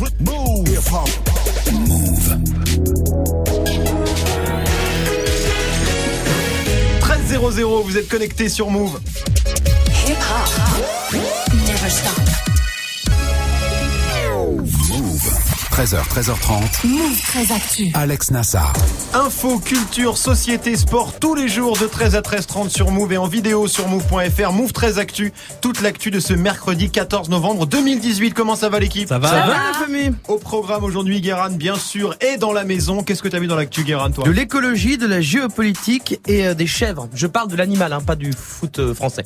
[0.00, 0.66] Move.
[0.66, 1.10] Hip hop.
[1.72, 2.38] Move.
[7.00, 8.98] 13.00, vous êtes connectés sur Move.
[10.06, 11.14] Hip hop.
[11.66, 12.29] Never stop.
[15.80, 16.86] 13h, 13h30.
[16.86, 17.90] Move très actu.
[17.94, 18.74] Alex Nassar.
[19.14, 23.26] Info, culture, société, sport, tous les jours de 13 à 13h30 sur Move et en
[23.26, 24.52] vidéo sur Move.fr.
[24.52, 28.34] Move 13 Actu, toute l'actu de ce mercredi 14 novembre 2018.
[28.34, 29.08] Comment ça va l'équipe?
[29.08, 30.12] Ça va, la famille?
[30.28, 33.02] Au programme aujourd'hui, Guéran, bien sûr, est dans la maison.
[33.02, 34.24] Qu'est-ce que t'as vu dans l'actu, Guéran, toi?
[34.24, 37.08] De l'écologie, de la géopolitique et euh, des chèvres.
[37.14, 39.24] Je parle de l'animal, hein, pas du foot euh, français.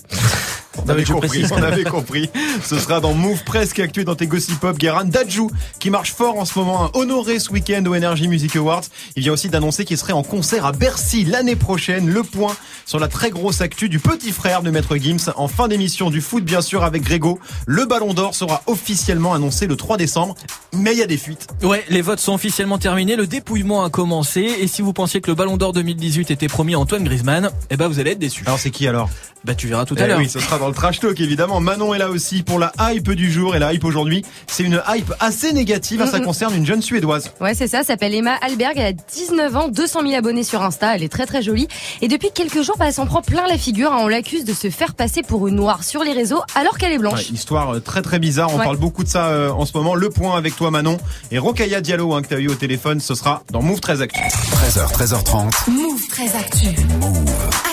[0.83, 2.31] On avait compris, on avait compris.
[2.63, 4.77] Ce sera dans Move Presque Actu et dans tes Gossip Pop.
[4.77, 8.85] Guéran Dajou, qui marche fort en ce moment, honoré ce week-end au Energy Music Awards.
[9.17, 12.09] Il vient aussi d'annoncer qu'il serait en concert à Bercy l'année prochaine.
[12.09, 12.57] Le point
[12.87, 15.33] sur la très grosse actu du petit frère de Maître Gims.
[15.37, 17.39] En fin d'émission du foot, bien sûr, avec Grégo.
[17.67, 20.35] Le Ballon d'Or sera officiellement annoncé le 3 décembre.
[20.73, 21.47] Mais il y a des fuites.
[21.63, 25.31] Ouais, les votes sont officiellement terminés, le dépouillement a commencé, et si vous pensiez que
[25.31, 28.45] le Ballon d'Or 2018 était promis à Antoine Griezmann, eh ben vous allez être déçus.
[28.47, 29.09] Alors c'est qui alors?
[29.45, 30.19] Bah tu verras tout Eh à l'heure.
[30.19, 31.61] oui, ce sera dans le trash talk évidemment.
[31.61, 34.81] Manon est là aussi pour la hype du jour et la hype aujourd'hui, c'est une
[34.89, 36.05] hype assez négative.
[36.11, 37.31] Ça concerne une jeune suédoise.
[37.41, 40.63] Ouais, c'est ça, elle s'appelle Emma Alberg, elle a 19 ans, 200 000 abonnés sur
[40.63, 41.69] Insta, elle est très très jolie.
[42.01, 43.99] Et depuis quelques jours, bah, elle s'en prend plein la figure, hein.
[44.01, 46.99] on l'accuse de se faire passer pour une noire sur les réseaux alors qu'elle est
[46.99, 47.29] blanche.
[47.29, 48.49] Ouais, histoire euh, très très bizarre.
[48.55, 48.65] On Ouais.
[48.65, 49.95] parle beaucoup de ça euh, en ce moment.
[49.95, 50.97] Le point avec toi Manon
[51.31, 53.01] et Rokaya Diallo hein, que t'as eu au téléphone.
[53.01, 54.21] Ce sera dans Move 13 Actu.
[54.21, 55.71] 13h, 13h30.
[55.71, 56.67] Move très actu.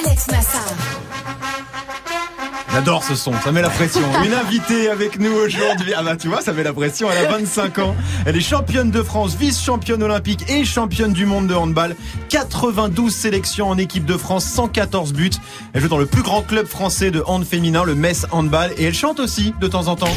[0.06, 0.66] Alex Nassar.
[2.74, 4.02] J'adore ce son, ça met la pression.
[4.24, 5.94] Une invitée avec nous aujourd'hui.
[5.96, 7.10] Ah bah tu vois, ça met la pression.
[7.12, 7.96] Elle a 25 ans.
[8.26, 11.96] Elle est championne de France, vice-championne olympique et championne du monde de handball.
[12.30, 15.32] 92 sélections en équipe de France, 114 buts.
[15.74, 18.72] Elle joue dans le plus grand club français de hand féminin, le Metz Handball.
[18.78, 20.08] Et elle chante aussi de temps en temps.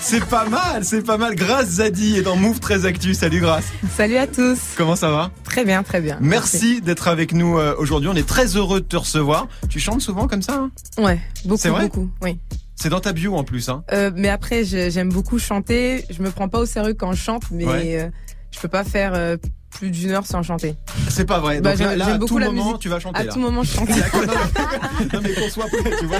[0.00, 1.34] C'est pas mal, c'est pas mal.
[1.34, 3.14] Grâce Zadi est dans Move 13 Actu.
[3.14, 3.64] Salut Grâce.
[3.96, 4.58] Salut à tous.
[4.76, 6.18] Comment ça va Très bien, très bien.
[6.20, 8.08] Merci d'être avec nous euh, aujourd'hui.
[8.08, 9.48] On est très heureux de te recevoir.
[9.68, 10.70] Tu chantes souvent comme ça hein?
[11.02, 11.82] Ouais, beaucoup, C'est vrai?
[11.88, 12.08] beaucoup.
[12.22, 12.38] Oui.
[12.76, 13.68] C'est dans ta bio en plus.
[13.68, 16.04] Hein Euh, mais après, j'aime beaucoup chanter.
[16.10, 18.00] Je me prends pas au sérieux quand je chante, mais Ouais.
[18.02, 18.08] euh,
[18.52, 19.36] je peux pas faire euh,
[19.70, 20.76] plus d'une heure sans chanter.
[21.08, 21.60] c'est pas vrai.
[21.60, 22.78] Bah, Donc là, à tout la moment, musique.
[22.78, 23.18] tu vas chanter.
[23.18, 23.32] À là.
[23.32, 23.88] tout moment, je chante.
[23.88, 26.18] Non, mais- qu'on soit prêt, tu vois,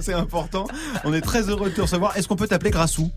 [0.00, 0.66] c'est important.
[1.04, 2.16] On est très heureux de te recevoir.
[2.16, 3.10] Est-ce qu'on peut t'appeler Grassou?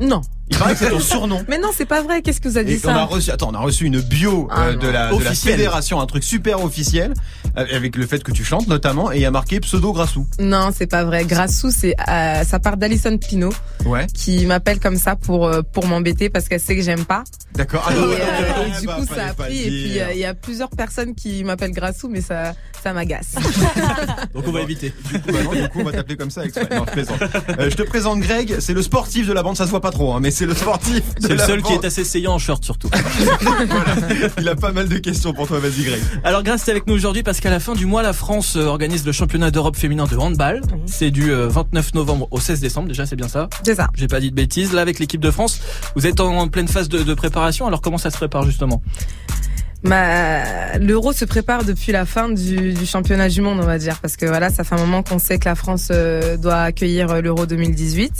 [0.00, 0.20] Non.
[0.50, 1.42] Il paraît que c'est ton surnom.
[1.48, 2.20] Mais non, c'est pas vrai.
[2.20, 4.00] Qu'est-ce que vous avez Et dit on a ça reçu, attends, on a reçu une
[4.00, 5.54] bio Ah, euh, de, la, de la Officielle.
[5.54, 7.14] fédération, un truc super officiel,
[7.56, 10.26] euh, avec le fait que tu chantes notamment, et il y a marqué pseudo Grassou.
[10.38, 11.24] Non, c'est pas vrai.
[11.24, 13.50] Grassou, c'est euh, ça part d'Alison Pino
[13.86, 17.24] Ouais, qui m'appelle comme ça pour euh, pour m'embêter parce qu'elle sait que j'aime pas.
[17.54, 17.84] d'accord.
[17.88, 18.16] Ah, Et, euh,
[18.56, 19.58] ah, et du bah, coup, fallait ça a pris.
[19.58, 23.34] Et puis euh, il y a plusieurs personnes qui m'appellent Grassou, mais ça ça m'agace.
[24.34, 24.92] Donc on va éviter.
[25.12, 26.44] Du coup, bah non, du coup, on va t'appeler comme ça.
[26.44, 26.68] exprès.
[26.76, 27.00] Non, je.
[27.00, 29.90] Euh, je te présente Greg, c'est le sportif de la bande, ça se voit pas
[29.90, 31.02] trop, hein, mais c'est le sportif.
[31.20, 32.88] C'est le seul qui est assez saillant en short surtout.
[34.38, 36.00] Il a pas mal de questions pour toi, vas-y Greg.
[36.24, 38.64] Alors Grâce est avec nous aujourd'hui parce qu'à la fin du mois, la France euh,
[38.64, 40.62] organise le championnat d'Europe féminin de handball.
[40.86, 43.48] C'est du euh, 29 novembre au 16 décembre, déjà c'est bien ça?
[43.64, 43.88] C'est ça.
[43.94, 44.72] J'ai pas dit de bêtises.
[44.72, 45.60] Là avec l'équipe de France,
[45.96, 47.66] vous êtes en pleine phase de, de préparation.
[47.66, 48.82] Alors comment ça se prépare justement?
[49.84, 53.98] Bah, l'euro se prépare depuis la fin du, du championnat du monde, on va dire,
[54.00, 57.10] parce que voilà, ça fait un moment qu'on sait que la France euh, doit accueillir
[57.10, 58.12] euh, l'euro 2018.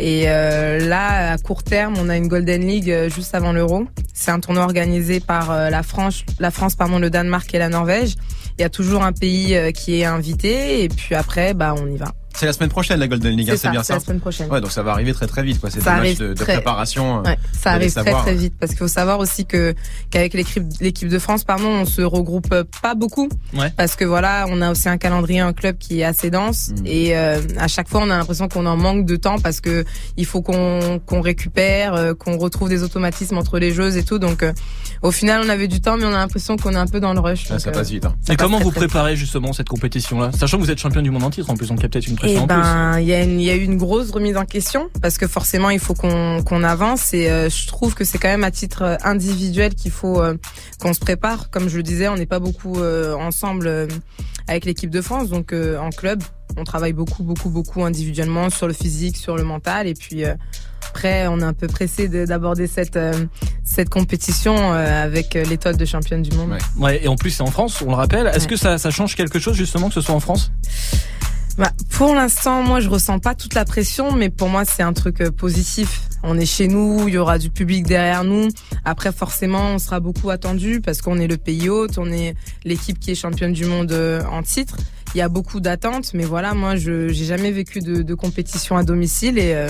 [0.00, 3.86] Et euh, là, à court terme, on a une Golden League euh, juste avant l'euro.
[4.12, 7.68] C'est un tournoi organisé par euh, la France, la France, pardon, le Danemark et la
[7.68, 8.14] Norvège.
[8.58, 11.86] Il y a toujours un pays euh, qui est invité, et puis après, bah, on
[11.86, 12.12] y va.
[12.36, 13.94] C'est la semaine prochaine la Golden League, hein, C'est c'est ça, bien c'est ça.
[13.94, 14.50] la semaine prochaine.
[14.50, 15.70] Ouais, donc ça va arriver très très vite, quoi.
[15.70, 17.22] C'est des Ça matchs arrive de, de très- préparation.
[17.22, 18.22] Ouais, ça arrive très savoir.
[18.22, 19.74] très vite parce qu'il faut savoir aussi que
[20.10, 23.70] qu'avec l'équipe l'équipe de France pardon on se regroupe euh, pas beaucoup Ouais.
[23.76, 26.86] parce que voilà on a aussi un calendrier un club qui est assez dense Mhm.
[26.86, 29.84] et euh, à chaque fois on a l'impression qu'on en manque de temps parce que
[30.16, 34.18] il faut qu'on qu'on récupère euh, qu'on retrouve des automatismes entre les joueuses et tout
[34.18, 34.52] donc euh,
[35.02, 37.12] au final on avait du temps mais on a l'impression qu'on est un peu dans
[37.14, 38.04] le rush Ah, donc, ça euh, passe vite.
[38.06, 38.14] Hein.
[38.22, 40.30] ça Et passe comment très, vous préparez justement cette compétition-là?
[40.32, 41.88] Sachant que vous êtes champion du monde en titre en plus, donc il y a
[41.88, 42.46] peut-être une Eh plus.
[42.46, 45.18] ben, il y a une, il y a eu une grosse remise en question parce
[45.18, 48.50] que forcément il faut qu'on avance et euh, je trouve que c'est quand même à
[48.50, 50.34] titre euh, individuel qu'il faut euh,
[50.80, 51.50] qu'on se prépare.
[51.50, 53.86] Comme je le disais, on n'est pas beaucoup euh, ensemble euh,
[54.48, 56.22] avec l'équipe de France, donc euh, en club,
[56.56, 60.24] on travaille beaucoup, beaucoup, beaucoup individuellement sur le physique, sur le mental et puis.
[60.24, 60.34] euh,
[60.90, 63.24] après, on est un peu pressé de- d'aborder cette euh,
[63.64, 66.50] cette compétition euh, avec l'étoile de championne du monde.
[66.50, 66.58] Ouais.
[66.78, 68.28] Ouais, et en plus c'est en France, on le rappelle.
[68.28, 68.46] Est-ce Ouais.
[68.50, 70.52] que ça, ça change quelque chose justement que ce soit en France?
[71.56, 74.92] Bah, pour l'instant, moi, je ressens pas toute la pression, mais pour moi, c'est un
[74.92, 76.02] truc euh, positif.
[76.24, 78.48] On est chez nous, il y aura du public derrière nous.
[78.84, 82.34] Après, forcément, on sera beaucoup attendu parce qu'on est le pays hôte, on est
[82.64, 84.76] l'équipe qui est championne du monde euh, en titre,
[85.14, 88.76] il y a beaucoup d'attentes, mais voilà, moi, je j'ai jamais vécu de, de compétition
[88.76, 89.68] à domicile et euh,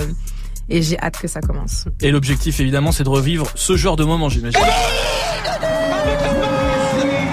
[0.71, 1.85] et j'ai hâte que ça commence.
[2.01, 4.59] Et l'objectif, évidemment, c'est de revivre ce genre de moment, j'imagine.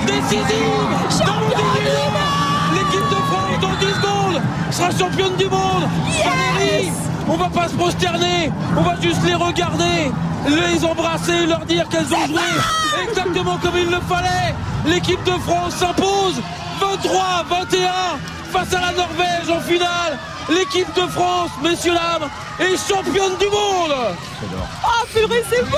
[0.05, 0.45] Décisive
[1.25, 1.81] dans le début.
[2.73, 5.87] L'équipe de France dans 10 secondes sera championne du monde.
[6.23, 6.91] Valérie,
[7.27, 10.11] on va pas se prosterner, on va juste les regarder,
[10.47, 12.41] les embrasser, leur dire qu'elles ont joué
[13.07, 14.55] exactement comme il le fallait.
[14.85, 16.41] L'équipe de France s'impose
[16.79, 17.89] 23-21
[18.51, 20.17] face à la Norvège en finale.
[20.49, 22.29] L'équipe de France, messieurs dames,
[22.59, 23.95] est championne du monde.
[24.83, 25.77] Oh purée, c'est beau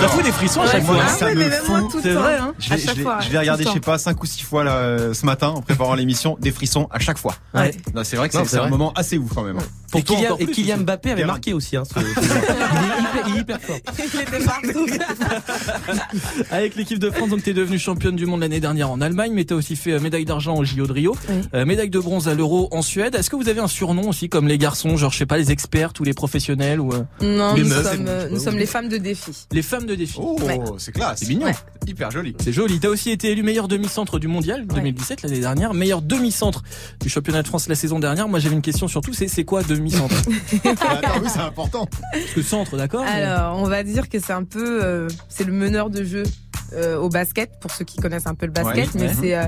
[0.00, 0.96] Ça fout des frissons à chaque fois.
[1.04, 2.00] Ah ça ouais, me moi, fout.
[2.02, 2.78] C'est vrai, hein Je vais,
[3.20, 5.60] je vais regarder, je sais pas, 5 ou 6 fois là, euh, ce matin en
[5.62, 7.34] préparant l'émission, des frissons à chaque fois.
[7.54, 7.74] Ouais.
[7.94, 9.58] Non, C'est vrai que c'est un moment assez ouf quand même.
[9.58, 9.62] hein.
[9.90, 10.78] Pour et toi, Kylian, et plus, Kylian.
[10.78, 11.76] Mbappé avait marqué aussi.
[11.76, 13.76] Hein, ce- il, est hyper, il est hyper fort.
[14.14, 14.86] Il était partout.
[16.50, 19.44] Avec l'équipe de France, donc t'es devenue championne du monde l'année dernière en Allemagne, mais
[19.44, 21.34] t'as aussi fait euh, médaille d'argent au JO de Rio, Oui.
[21.54, 23.14] euh, médaille de bronze à l'Euro en Suède.
[23.14, 25.50] Est-ce que vous avez un surnom aussi comme les garçons, genre je sais pas les
[25.50, 28.66] experts ou les professionnels ou euh, Non, Les nous meufs, sommes, euh, nous sommes les
[28.66, 29.46] femmes de défi.
[29.50, 30.60] les femmes de défi Oh, Ouais.
[30.76, 31.20] c'est classe.
[31.20, 31.46] C'est mignon.
[31.46, 31.54] Ouais.
[31.86, 32.36] Hyper joli.
[32.38, 32.78] C'est joli.
[32.80, 36.62] T'as aussi été élu meilleur demi-centre du mondial 2017 l'année dernière, meilleur demi-centre
[37.00, 38.28] du championnat de France la saison dernière.
[38.28, 40.14] Moi j'avais une question surtout, c'est c'est quoi demi-centre?
[40.64, 41.88] Attends, oui, c'est important.
[42.12, 45.44] Parce que centre, d'accord mais- Alors, on va dire que c'est un peu, euh, c'est
[45.44, 46.24] le meneur de jeu
[46.74, 49.44] euh, au basket pour ceux qui connaissent un peu le basket, Ouais, mais c'est euh,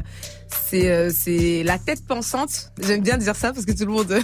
[0.70, 2.72] c'est euh, c'est la tête pensante.
[2.80, 4.18] J'aime bien dire ça parce que tout le monde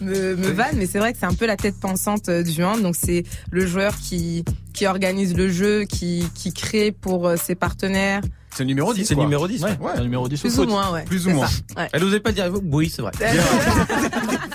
[0.00, 2.62] me me vanne, mais c'est vrai que c'est un peu la tête pensante euh, du
[2.62, 2.82] hand.
[2.82, 7.54] Donc c'est le joueur qui qui organise le jeu, qui qui crée pour euh, ses
[7.54, 8.22] partenaires.
[8.56, 9.04] C'est le numéro 10.
[9.04, 9.62] C'est le numéro 10.
[9.62, 9.90] Ouais, Ouais.
[9.96, 11.04] un numéro 10 au Plus ou moins, ouais.
[11.04, 11.48] Plus ou moins.
[11.76, 11.88] ouais.
[11.92, 12.50] Elle osait pas dire.
[12.70, 13.12] Oui, c'est vrai.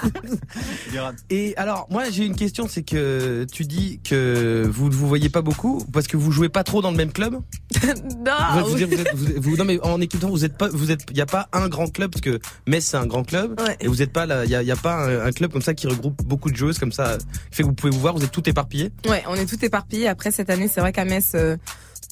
[1.29, 5.29] Et alors, moi, j'ai une question, c'est que tu dis que vous ne vous voyez
[5.29, 7.33] pas beaucoup parce que vous jouez pas trop dans le même club?
[7.83, 8.83] non, vous, oui.
[8.85, 11.01] vous êtes- vous êtes- vous- non, mais en équipe de vous êtes pas, vous êtes,
[11.11, 13.77] il y a pas un grand club parce que Metz c'est un grand club Ouais.
[13.79, 15.61] et vous êtes pas là, il y a, y a pas un, un club comme
[15.61, 17.17] ça qui regroupe beaucoup de joueuses comme ça,
[17.51, 18.91] fait que vous pouvez vous voir, vous êtes tout éparpillés.
[19.07, 20.07] Ouais, on est tout éparpillé.
[20.07, 21.57] Après cette année, c'est vrai qu'à Metz, euh,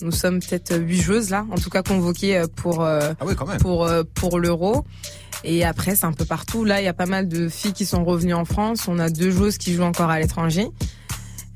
[0.02, 3.86] nous sommes peut-être huit joueuses là, en tout cas convoquées euh, pour euh, Ah pour
[3.86, 4.86] euh, pour l'Euro.
[5.44, 6.66] Et après, c'est un peu partout.
[6.66, 8.88] Là, il y a pas mal de filles qui sont revenues en France.
[8.88, 10.68] On a deux joueuses qui jouent encore à l'étranger.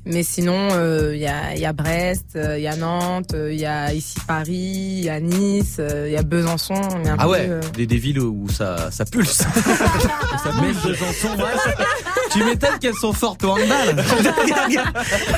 [0.04, 3.34] Mais sinon, euh, il y, a, il y a Brest, euh, il y a Nantes,
[3.34, 4.52] euh, il y a ici Paris,
[4.98, 6.74] il y a Nice, euh, il y a Besançon.
[6.74, 9.30] un Ah peu, ouais, des, des villes où ça, ça pulse.
[10.42, 11.74] ça Besançon, ouais.
[12.32, 14.04] Tu m'étonnes qu'elles sont fortes au handball.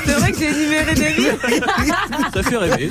[0.05, 1.37] C'est vrai que j'ai énuméré des villes.
[2.33, 2.89] Ça fait rêver.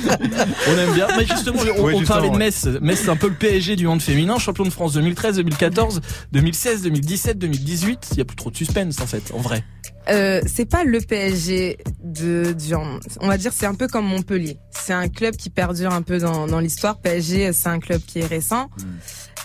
[0.69, 1.07] On aime bien.
[1.17, 2.37] Mais justement, on, Oui, on justement, parlait de.
[2.37, 2.65] Metz.
[2.81, 4.37] Metz, c'est un peu le PSG du hand féminin.
[4.39, 8.07] Champion de France 2013, 2014, 2016, 2017, 2018.
[8.11, 9.63] Il y a plus trop de suspense, en fait, en vrai.
[10.09, 12.75] Euh, c'est pas le PSG de, du.
[12.75, 14.59] On va dire c'est un peu comme Montpellier.
[14.69, 16.99] C'est un club qui perdure un peu dans, dans l'histoire.
[16.99, 18.69] PSG, c'est un club qui est récent.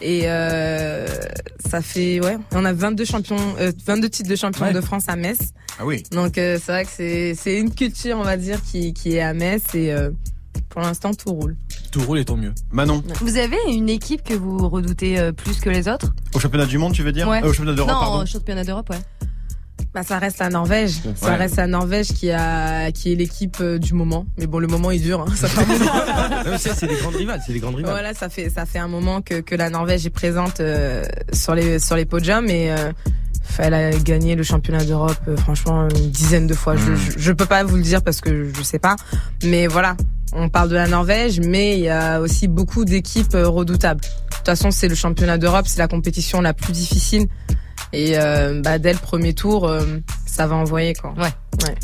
[0.02, 1.06] Et euh,
[1.68, 4.72] ça fait ouais, on a 22 champions, euh, 22 titres de champion Ouais.
[4.72, 5.38] de France à Metz.
[5.78, 6.02] Ah oui.
[6.12, 9.20] Donc euh, c'est vrai que c'est c'est une culture on va dire qui qui est
[9.20, 10.10] à Metz et euh,
[10.68, 11.56] pour l'instant tout roule.
[11.92, 12.52] Tout roule et tant mieux.
[12.70, 16.12] Manon, Vous avez une équipe que vous redoutez euh, plus que les autres?
[16.34, 17.26] Au championnat du monde, tu veux dire?
[17.28, 17.42] Ouais.
[17.42, 18.22] Euh, Au championnat d'Europe, Non, pardon.
[18.22, 18.98] au championnat d'Europe, ouais.
[19.92, 21.00] Bah ça reste la Norvège.
[21.16, 24.24] Ça reste la Norvège qui a qui est l'équipe euh, du moment.
[24.38, 25.20] Mais bon le moment il dure.
[25.22, 25.34] Hein.
[25.34, 25.64] Ça fait
[26.48, 27.90] un c'est des grandes rivales, c'est des grandes rivales.
[27.92, 31.54] Voilà, ça fait ça fait un moment que, que la Norvège est présente euh, sur
[31.54, 32.92] les sur les podiums et euh,
[33.58, 36.76] elle a gagné le championnat d'Europe euh, franchement une dizaine de fois.
[36.76, 36.96] Je, Mm.
[36.96, 38.94] je je peux pas vous le dire parce que je sais pas,
[39.44, 39.96] mais voilà,
[40.32, 44.00] on parle de la Norvège, mais il y a aussi beaucoup d'équipes euh, redoutables.
[44.00, 47.26] De toute façon, c'est le championnat d'Europe, c'est la compétition la plus difficile
[47.92, 49.84] et euh, bah, dès le premier tour, euh,
[50.26, 51.14] ça va envoyer quoi.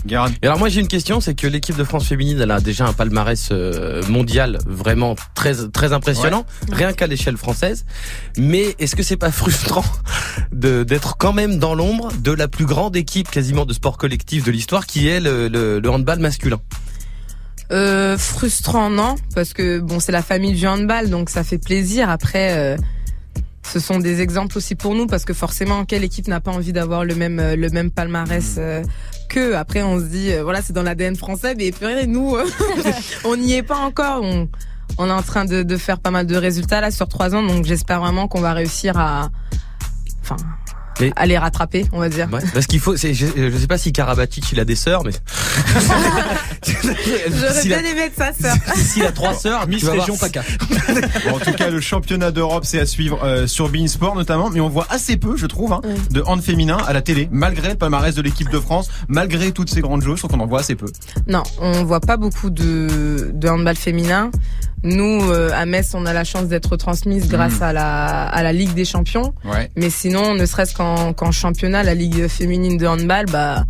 [0.06, 0.30] Gérard.
[0.42, 2.86] Et alors moi j'ai une question, c'est que l'équipe de France féminine elle a déjà
[2.86, 7.84] un palmarès euh, mondial vraiment très très impressionnant, rien qu'à l'échelle française.
[8.38, 9.84] Mais est-ce que c'est pas frustrant
[10.52, 14.44] de d'être quand même dans l'ombre de la plus grande équipe quasiment de sport collectif
[14.44, 16.60] de l'histoire qui est le, le, le handball masculin?
[17.72, 22.08] Euh, frustrant non parce que bon c'est la famille du handball donc ça fait plaisir
[22.08, 22.76] après euh,
[23.72, 26.72] ce sont des exemples aussi pour nous parce que forcément quelle équipe n'a pas envie
[26.72, 28.82] d'avoir le même euh, le même palmarès euh,
[29.28, 32.46] que après on se dit euh, voilà c'est dans l'ADN français mais purée, nous euh,
[33.24, 34.22] on n'y est pas encore.
[34.22, 34.48] On
[34.98, 37.42] on est en train de, de faire pas mal de résultats là sur trois ans
[37.42, 39.30] donc j'espère vraiment qu'on va réussir à
[40.22, 40.36] enfin
[41.00, 42.40] Mais- à les rattraper on va dire Ouais.
[42.54, 45.12] Parce qu'il faut, c'est, je, je sais pas si Karabatic il a des sœurs, mais
[46.66, 50.42] j'aurais bien aimé être sa sœur s'il a trois sœurs, Miss Région PACA.
[51.28, 54.50] Bon, en tout cas, le championnat d'Europe, c'est à suivre euh, sur Bein Sport notamment,
[54.50, 57.70] mais on voit assez peu, je trouve, hein, de hand féminin à la télé, malgré
[57.70, 60.46] le palmarès de l'équipe de France, malgré toutes ces grandes joueuses, je trouve qu'on en
[60.48, 60.86] voit assez peu.
[61.28, 64.30] Non, on voit pas beaucoup de, de handball féminin.
[64.86, 68.52] Nous, euh, à Metz, on a la chance d'être transmise grâce à la à la
[68.52, 69.34] Ligue des Champions.
[69.44, 69.68] Ouais.
[69.76, 73.64] Mais sinon, ne serait-ce qu'en qu'en championnat, la Ligue féminine de handball, bah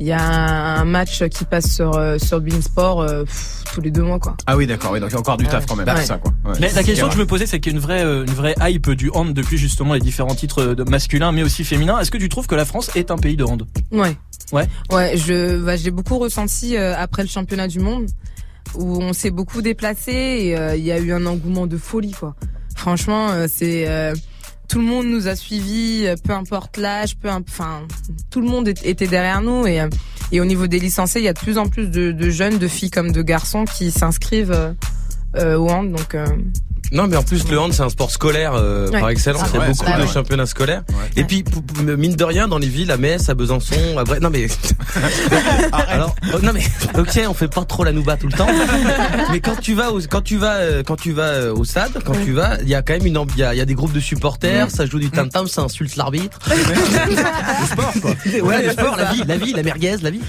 [0.00, 3.90] il y a un match qui passe sur euh, sur Beansport euh, pff, tous les
[3.90, 4.36] deux mois quoi.
[4.46, 4.92] Ah oui, d'accord.
[4.92, 5.86] Oui, donc il y a encore du taf quand même.
[5.86, 5.94] Ouais.
[5.96, 6.32] C'est ça, quoi.
[6.44, 6.56] Ouais.
[6.60, 8.32] Mais la question que je me posais, c'est qu'il y a une vraie, euh, une
[8.32, 11.98] vraie hype du hand depuis justement les différents titres masculins, mais aussi féminins.
[12.00, 13.66] Est-ce que tu trouves que la France est un pays de hand?
[13.90, 14.16] Ouais.
[14.52, 14.68] Ouais.
[14.90, 18.06] Ouais, je bah, j'ai beaucoup ressenti euh, après le championnat du monde
[18.74, 22.12] où on s'est beaucoup déplacé et euh, il y a eu un engouement de folie
[22.12, 22.34] quoi.
[22.74, 24.14] Franchement, euh, c'est euh,
[24.68, 27.86] tout le monde nous a suivis, peu importe l'âge, peu enfin
[28.30, 31.38] tout le monde était derrière nous et au niveau des licenciés, il y a de
[31.38, 34.74] plus en plus de, de jeunes, de filles comme de garçons qui s'inscrivent
[35.36, 36.16] au hand donc
[36.90, 39.00] Non, mais en plus, le hand, c'est un sport scolaire euh, Ouais.
[39.00, 39.42] par excellence.
[39.44, 40.82] Ah Il y a beaucoup de championnats scolaires.
[40.90, 40.94] Ouais.
[41.16, 41.62] Et puis, pou-
[41.96, 44.20] mine de rien, dans les villes, à Metz, à Besançon, à Brest.
[44.22, 44.46] Non, mais.
[45.88, 46.62] Alors, oh, non, mais,
[47.00, 48.46] ok, on fait pas trop la nouba tout le temps.
[49.30, 51.92] mais quand tu vas au, quand tu vas, euh, quand tu vas euh, au stade,
[52.04, 53.64] quand tu vas, il y a quand même une, il y a, il y a
[53.64, 56.38] des groupes de supporters, ça joue du tam-tam, ça insulte l'arbitre.
[56.48, 58.10] le sport, quoi.
[58.42, 60.20] Ouais, le sport, la vie, la vie, la merguez, la vie.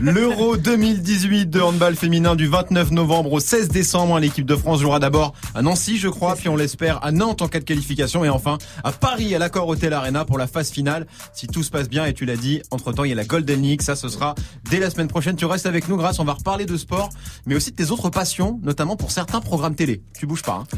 [0.00, 4.18] L'Euro 2018 de handball féminin du 29 novembre au 16 décembre.
[4.18, 7.48] L'équipe de France jouera d'abord à Nancy, je crois, puis on l'espère à Nantes en
[7.48, 11.08] cas de qualification et enfin à Paris à l'accord Hotel Arena pour la phase finale.
[11.32, 13.24] Si tout se passe bien et tu l'as dit, entre temps il y a la
[13.24, 14.36] Golden League, ça ce sera
[14.70, 15.34] dès la semaine prochaine.
[15.34, 17.10] Tu restes avec nous grâce, on va reparler de sport,
[17.44, 20.00] mais aussi de tes autres passions, notamment pour certains programmes télé.
[20.16, 20.62] Tu bouges pas.
[20.62, 20.76] Hein.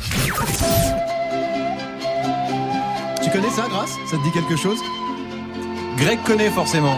[3.22, 4.78] Tu connais ça, Grâce Ça te dit quelque chose?
[5.98, 6.96] Greg connaît forcément.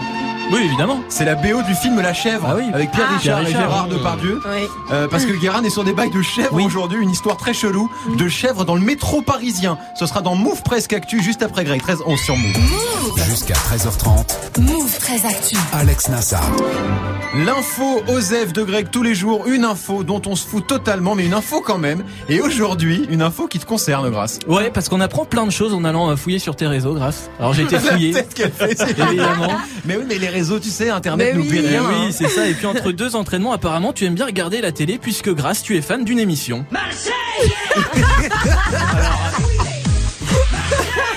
[0.51, 0.99] Oui, évidemment.
[1.09, 2.63] C'est la BO du film La Chèvre Ah oui.
[2.73, 3.17] avec Pierre Ah.
[3.17, 3.61] Richard Pierre et Richard.
[3.71, 4.39] Gérard Depardieu.
[4.45, 4.67] oui.
[4.91, 7.89] Euh, parce que Guérin est sur des bails de chèvres aujourd'hui, une histoire très chelou
[8.17, 9.77] de chèvres dans le métro parisien.
[9.97, 12.53] Ce sera dans Move Presque Actu juste après Greg 13 11 sur Move.
[13.25, 15.55] Jusqu'à 13h30, Move très actu.
[15.73, 16.43] Alex Nassar.
[17.35, 21.25] L'info Osef de Greg tous les jours, une info dont on se fout totalement, mais
[21.25, 22.03] une info quand même.
[22.29, 24.37] Et aujourd'hui, une info qui te concerne, Grâce.
[24.47, 27.29] Ouais, parce qu'on apprend plein de choses en allant euh, fouiller sur tes réseaux, grâce.
[27.39, 28.11] Alors j'ai été La fouillé.
[28.11, 29.47] tête qu'elle fait, Évidemment.
[29.85, 31.65] Mais oui, mais les réseaux, tu sais, Internet Mais n'oublie oui.
[31.65, 31.83] Eh rien.
[31.85, 32.05] hein.
[32.07, 32.47] oui, c'est ça.
[32.47, 35.77] Et puis entre deux entraînements, apparemment, tu aimes bien regarder la télé puisque grâce, tu
[35.77, 36.65] es fan d'une émission.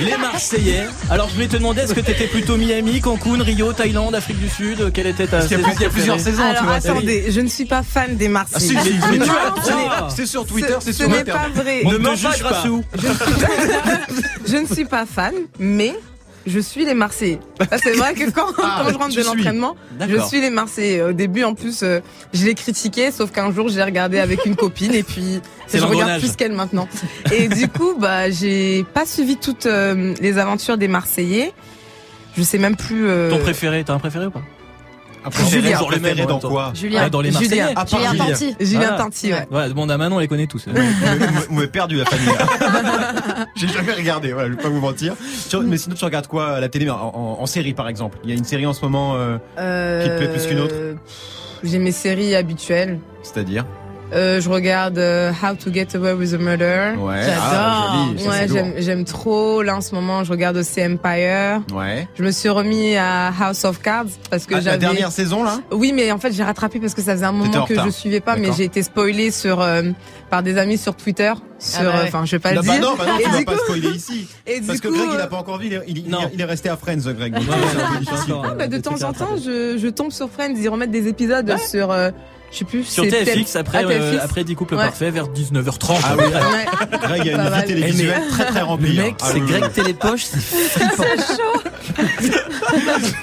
[0.00, 0.86] Les Marseillais.
[1.10, 4.48] Alors je voulais te demander, est-ce que t'étais plutôt Miami, Cancun, Rio, Thaïlande, Afrique du
[4.50, 4.92] Sud?
[4.92, 6.64] Quelle était ta Parce qu'il y a saison plus- il y a plusieurs saisons, tu
[6.64, 6.74] vois.
[6.74, 8.80] attendez, je ne suis pas fan des Ah, si, Marseillais.
[8.82, 11.80] si, ce n'est- c'est sur Twitter, c'est ce sur n'est pas vrai.
[11.86, 12.62] On Ne pas, juge pas.
[14.46, 15.94] Je ne suis pas fan, mais
[16.46, 17.40] je suis les Marseillais.
[17.82, 19.76] C'est vrai que quand, Ah, quand je rentre de l'entraînement,
[20.08, 21.02] je suis les Marseillais.
[21.02, 22.00] Au début, en plus, euh,
[22.32, 25.40] je l'ai critiqué, sauf qu'un jour, j'ai regardé avec une copine et puis
[25.74, 26.88] je regarde plus qu'elle maintenant.
[27.32, 31.52] Et du coup, bah, j'ai pas suivi toutes euh, les aventures des Marseillais.
[32.36, 33.08] Je sais même plus.
[33.08, 34.42] euh, Ton préféré, t'as un préféré ou pas?
[35.26, 35.72] Après, Julien.
[35.72, 37.02] toujours le Préféré même dans quoi Julien.
[37.04, 37.40] Ah, Dans les Julien.
[37.40, 37.62] Marseillais.
[37.76, 38.26] À part Julien Julien.
[38.26, 38.56] Tanti.
[38.60, 38.96] Julien Ah.
[38.98, 39.46] Tanti, ouais.
[39.50, 40.66] Ouais, demande à Manon, on les connaît tous.
[41.48, 42.28] Vous m'avez perdu la famille.
[43.56, 45.14] J'ai jamais regardé, voilà, je vais pas vous mentir.
[45.64, 46.88] Mais sinon, tu regardes quoi à la télé?
[46.90, 50.02] En, en- en série, par exemple Il y a une série en ce moment, euh,
[50.04, 50.74] Qui te plaît plus qu'une autre?
[50.74, 50.94] Euh,
[51.64, 52.98] J'ai mes séries habituelles.
[53.22, 53.64] c'est-à-dire?
[54.12, 56.94] Euh, je regarde euh, How to Get Away with a Murder.
[56.96, 57.22] Ouais.
[57.24, 57.42] J'adore.
[57.42, 59.62] Ah, ça, ouais, j'aime, j'aime trop.
[59.62, 61.60] Là, en ce moment, je regarde aussi Empire.
[61.74, 62.06] Ouais.
[62.16, 64.78] Je me suis remis à House of Cards parce que Ah, la j'avais.
[64.78, 65.58] dernière saison, là?
[65.72, 68.20] Oui, mais en fait, j'ai rattrapé parce que ça faisait un moment que je suivais
[68.20, 69.82] pas, mais j'ai été spoilé sur euh,
[70.30, 71.32] par des amis sur Twitter.
[71.58, 71.96] Sur, Ah bah ouais.
[71.96, 72.82] euh, enfin, je vais pas Non, le bah dire.
[72.82, 74.28] non, bah non, tu vas du pas coup, spoiler ici.
[74.46, 76.30] et Parce que coup, Greg, il euh, a pas encore vu, il, il- il- Non.
[76.32, 77.32] il est resté à Friends, Greg.
[77.32, 81.08] donc ah, bah, de temps en temps, je, je tombe sur Friends, ils remettent des
[81.08, 82.10] épisodes sur, euh,
[82.52, 84.24] je sais plus, Sur c'est TFX, après, euh, TFX.
[84.24, 84.84] après 10 couples Ouais.
[84.84, 85.98] parfaits, vers 19h30.
[86.04, 86.98] Ah oui, Ouais.
[87.02, 88.92] Greg, il y a une vie télévisuelle très très remplie.
[88.94, 89.04] Le hein.
[89.06, 89.46] mec, Ah c'est oui.
[89.46, 91.04] Greg Télépoche, c'est flippant.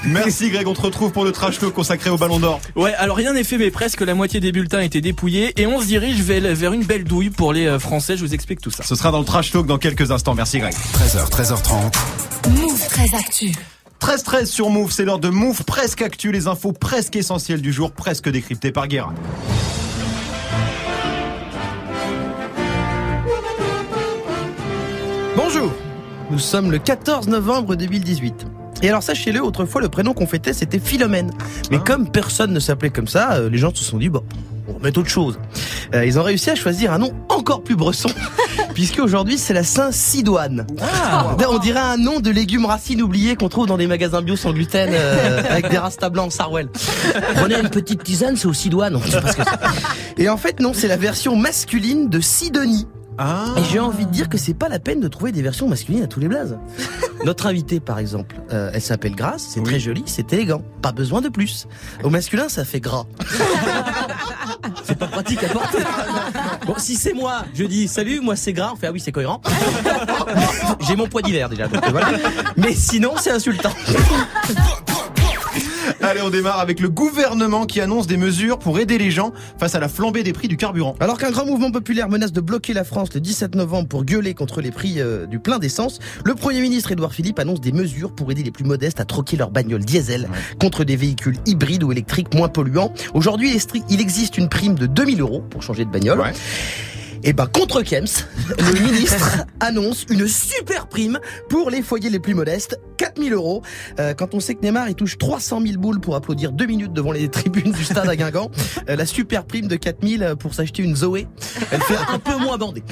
[0.06, 2.60] Merci Greg, on te retrouve pour le trash talk consacré au Ballon d'Or.
[2.76, 5.80] Ouais, alors rien n'est fait, mais presque la moitié des bulletins étaient dépouillés et on
[5.82, 8.18] se dirige vers vers une belle douille pour les euh, Français.
[8.18, 8.84] Je vous explique tout ça.
[8.84, 10.34] Ce sera dans le trash talk dans quelques instants.
[10.36, 10.74] Merci Greg.
[10.74, 11.92] 13h, 13h30,
[12.50, 13.52] Move très actu.
[14.04, 17.94] 13-13 sur Move, c'est l'heure de Move presque actu, les infos presque essentielles du jour,
[17.94, 19.14] presque décryptées par Guérin.
[25.36, 25.72] Bonjour,
[26.32, 28.46] nous sommes le 14 novembre 2018.
[28.82, 31.32] Et alors sachez-le, autrefois le prénom qu'on fêtait c'était Philomène.
[31.72, 31.84] Mais Ah.
[31.86, 34.24] comme personne ne s'appelait comme ça, euh, les gens se sont dit bon,
[34.63, 35.40] on va mettre autre chose.
[35.94, 38.10] Euh, ils ont réussi à choisir un nom encore plus bresson,
[38.74, 40.68] puisque aujourd'hui c'est la Saint-Sidoine.
[40.82, 44.36] Ah, On dirait un nom de légumes racines oubliés qu'on trouve dans des magasins bio
[44.36, 46.70] sans gluten euh, avec des rastas blancs en Sarwell.
[47.36, 48.96] Prenez une petite tisane, c'est au Sidoine.
[48.96, 50.24] on sait pas ce que c'est.
[50.24, 52.88] Et en fait non, c'est la version masculine de Sidonie.
[53.20, 55.68] Ah Et j'ai envie de dire que c'est pas la peine de trouver des versions
[55.70, 56.58] masculines à tous les blazes.
[57.26, 59.68] Notre invitée, par exemple, euh, elle s'appelle Grace, c'est Oui.
[59.68, 61.68] très joli, c'est élégant, pas besoin de plus.
[62.04, 63.06] Au masculin, ça fait gras.
[64.94, 65.80] c'est pas pratique à porter.
[66.66, 69.12] Bon, si c'est moi, je dis salut, moi c'est gras, on fait ah oui, c'est
[69.12, 69.42] cohérent.
[70.88, 72.08] J'ai mon poids d'hiver déjà, donc voilà.
[72.56, 73.74] Mais sinon, c'est insultant.
[76.04, 79.74] Allez, on démarre avec le gouvernement qui annonce des mesures pour aider les gens face
[79.74, 80.96] à la flambée des prix du carburant.
[81.00, 84.34] Alors qu'un grand mouvement populaire menace de bloquer la France le 17 novembre pour gueuler
[84.34, 88.14] contre les prix euh, du plein d'essence, le Premier ministre Édouard Philippe annonce des mesures
[88.14, 90.28] pour aider les plus modestes à troquer leur bagnole diesel
[90.60, 92.94] contre des véhicules hybrides ou électriques moins polluants.
[93.14, 93.58] Aujourd'hui,
[93.90, 96.22] il existe une prime de 2000 euros pour changer de bagnole.
[97.26, 98.06] Et ben contre Kems,
[98.60, 103.62] le ministre annonce une super prime pour les foyers les plus modestes, 4000 euros.
[104.00, 106.92] Euh, quand on sait que Neymar il touche 300 000 boules pour applaudir deux minutes
[106.92, 108.52] devant les tribunes du stade à Guingamp,
[108.90, 111.28] euh, la super prime de 4000 pour s'acheter une Zoé,
[111.72, 112.84] elle fait un peu moins bander.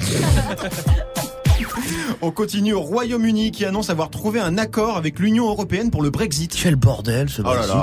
[2.22, 6.10] On continue au Royaume-Uni qui annonce avoir trouvé un accord avec l'Union européenne pour le
[6.10, 6.56] Brexit.
[6.56, 7.82] Quel bordel ce Oh là là.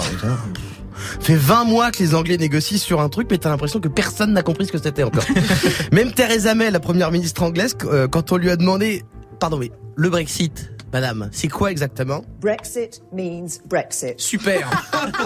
[1.19, 4.33] Fait 20 mois que les Anglais négocient sur un truc, mais t'as l'impression que personne
[4.33, 5.23] n'a compris ce que c'était encore.
[5.91, 9.03] Même Theresa May, la première ministre anglaise, euh, quand on lui a demandé,
[9.39, 12.23] pardon, mais le Brexit, madame, c'est quoi exactement?
[12.41, 14.19] Brexit means Brexit.
[14.19, 14.69] Super.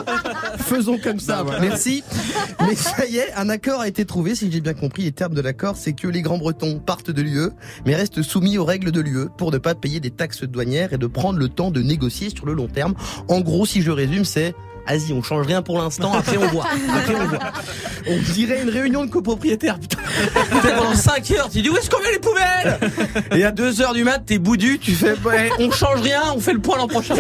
[0.58, 1.46] Faisons comme ça.
[1.62, 2.04] Merci.
[2.62, 4.36] Mais ça y est, un accord a été trouvé.
[4.36, 7.50] Si j'ai bien compris, les termes de l'accord, c'est que les Grands-Bretons partent de l'UE,
[7.86, 10.98] mais restent soumis aux règles de l'UE pour ne pas payer des taxes douanières et
[10.98, 12.96] de prendre le temps de négocier sur le long terme.
[13.28, 14.56] En gros, si je résume, c'est
[14.88, 16.66] Vas-y, on change rien pour l'instant, après on voit.
[16.90, 17.40] Après on voit.
[18.08, 19.98] On dirait une réunion de copropriétaires, putain.
[20.62, 22.80] T'es pendant 5 heures, tu dis où est-ce qu'on met les poubelles?
[23.36, 26.40] Et à 2 heures du mat, t'es boudu, tu fais ouais, on change rien, on
[26.40, 27.16] fait le point l'an prochain.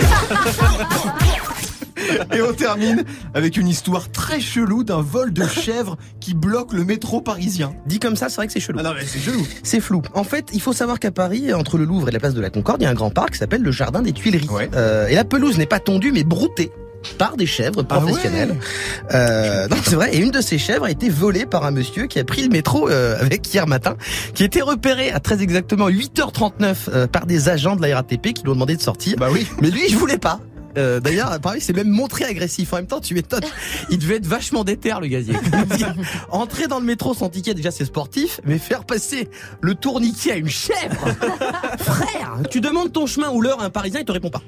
[2.34, 3.04] Et on termine
[3.34, 7.74] avec une histoire très chelou d'un vol de chèvre qui bloque le métro parisien.
[7.86, 8.80] Dit comme ça, c'est vrai que c'est chelou.
[8.80, 9.46] Ah non, mais c'est chelou.
[9.64, 10.02] C'est flou.
[10.14, 12.50] En fait, il faut savoir qu'à Paris, entre le Louvre et la place de la
[12.50, 14.48] Concorde, il y a un grand parc qui s'appelle le Jardin des Tuileries.
[14.74, 16.72] Euh, et la pelouse n'est pas tondue, mais broutée
[17.18, 18.56] par des chèvres Ah professionnelles.
[19.14, 20.16] Euh, non, c'est vrai.
[20.16, 22.50] Et une de ces chèvres a été volée par un monsieur qui a pris le
[22.50, 23.96] métro euh, avec hier matin,
[24.34, 28.34] qui a été repéré à très exactement 8h39 euh, par des agents de la RATP
[28.34, 29.16] qui lui ont demandé de sortir.
[29.18, 29.48] Bah oui.
[29.62, 30.40] Mais lui, je voulais pas.
[30.78, 32.74] Euh, D'ailleurs, pareil, c'est même montré agressif.
[32.74, 33.44] En même temps, tu m'étonnes.
[33.90, 35.36] Il devait être vachement déter, le gazier.
[36.30, 39.30] Entrer dans le métro sans ticket, déjà, c'est sportif, mais faire passer
[39.62, 41.08] le tourniquet à une chèvre,
[41.80, 44.42] frère, tu demandes ton chemin ou l'heure à un Parisien, il te répond pas.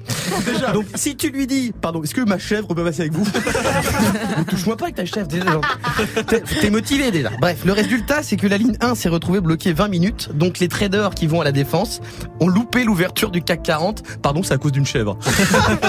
[0.44, 0.72] Déjà.
[0.72, 3.26] Donc, si tu lui dis, pardon, est-ce que ma chèvre peut passer avec vous?
[4.38, 5.26] Ne touche-moi pas avec ta chèvre.
[5.28, 5.60] Déjà,
[6.60, 7.30] T'es motivé déjà.
[7.40, 10.30] Bref, le résultat, c'est que la ligne 1 s'est retrouvée bloquée 20 minutes.
[10.34, 12.00] Donc, les traders qui vont à la défense
[12.40, 14.02] ont loupé l'ouverture du CAC 40.
[14.22, 15.18] Pardon, c'est à cause d'une chèvre.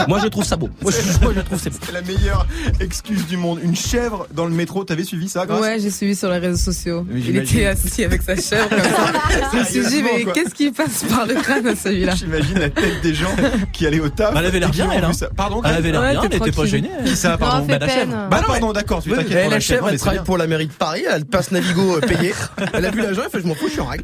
[0.08, 0.70] Moi, je trouve ça beau.
[0.82, 1.78] Moi, je, moi, je trouve c'est beau.
[1.86, 2.46] C'est la meilleure
[2.82, 3.60] excuse du monde.
[3.63, 6.58] Une chèvre dans le métro, t'avais suivi ça, grâce Ouais, j'ai suivi sur les réseaux
[6.58, 7.06] sociaux.
[7.10, 9.13] Mais Il était assis avec sa chèvre comme ça.
[9.54, 12.16] Je me suis dit, mais qu'est-ce qui passe par le crâne à celui-là?
[12.16, 13.34] J'imagine la tête des gens
[13.72, 14.34] qui allaient au taf.
[14.38, 15.12] Elle avait l'air bien, elle, hein.
[15.36, 16.90] Pardon, Elle avait l'air Ouais, bien, elle était pas gênée.
[17.06, 18.28] Qui ça, pardon Bah, la chèvre.
[18.30, 21.26] Bah pardon, d'accord, tu t'inquiètes la chèvre, elle travaille pour la mairie de Paris, elle
[21.26, 22.34] passe Navigo euh, payé.
[22.74, 24.04] Elle a vu l'agent, elle fait je m'en fous, je suis en règle.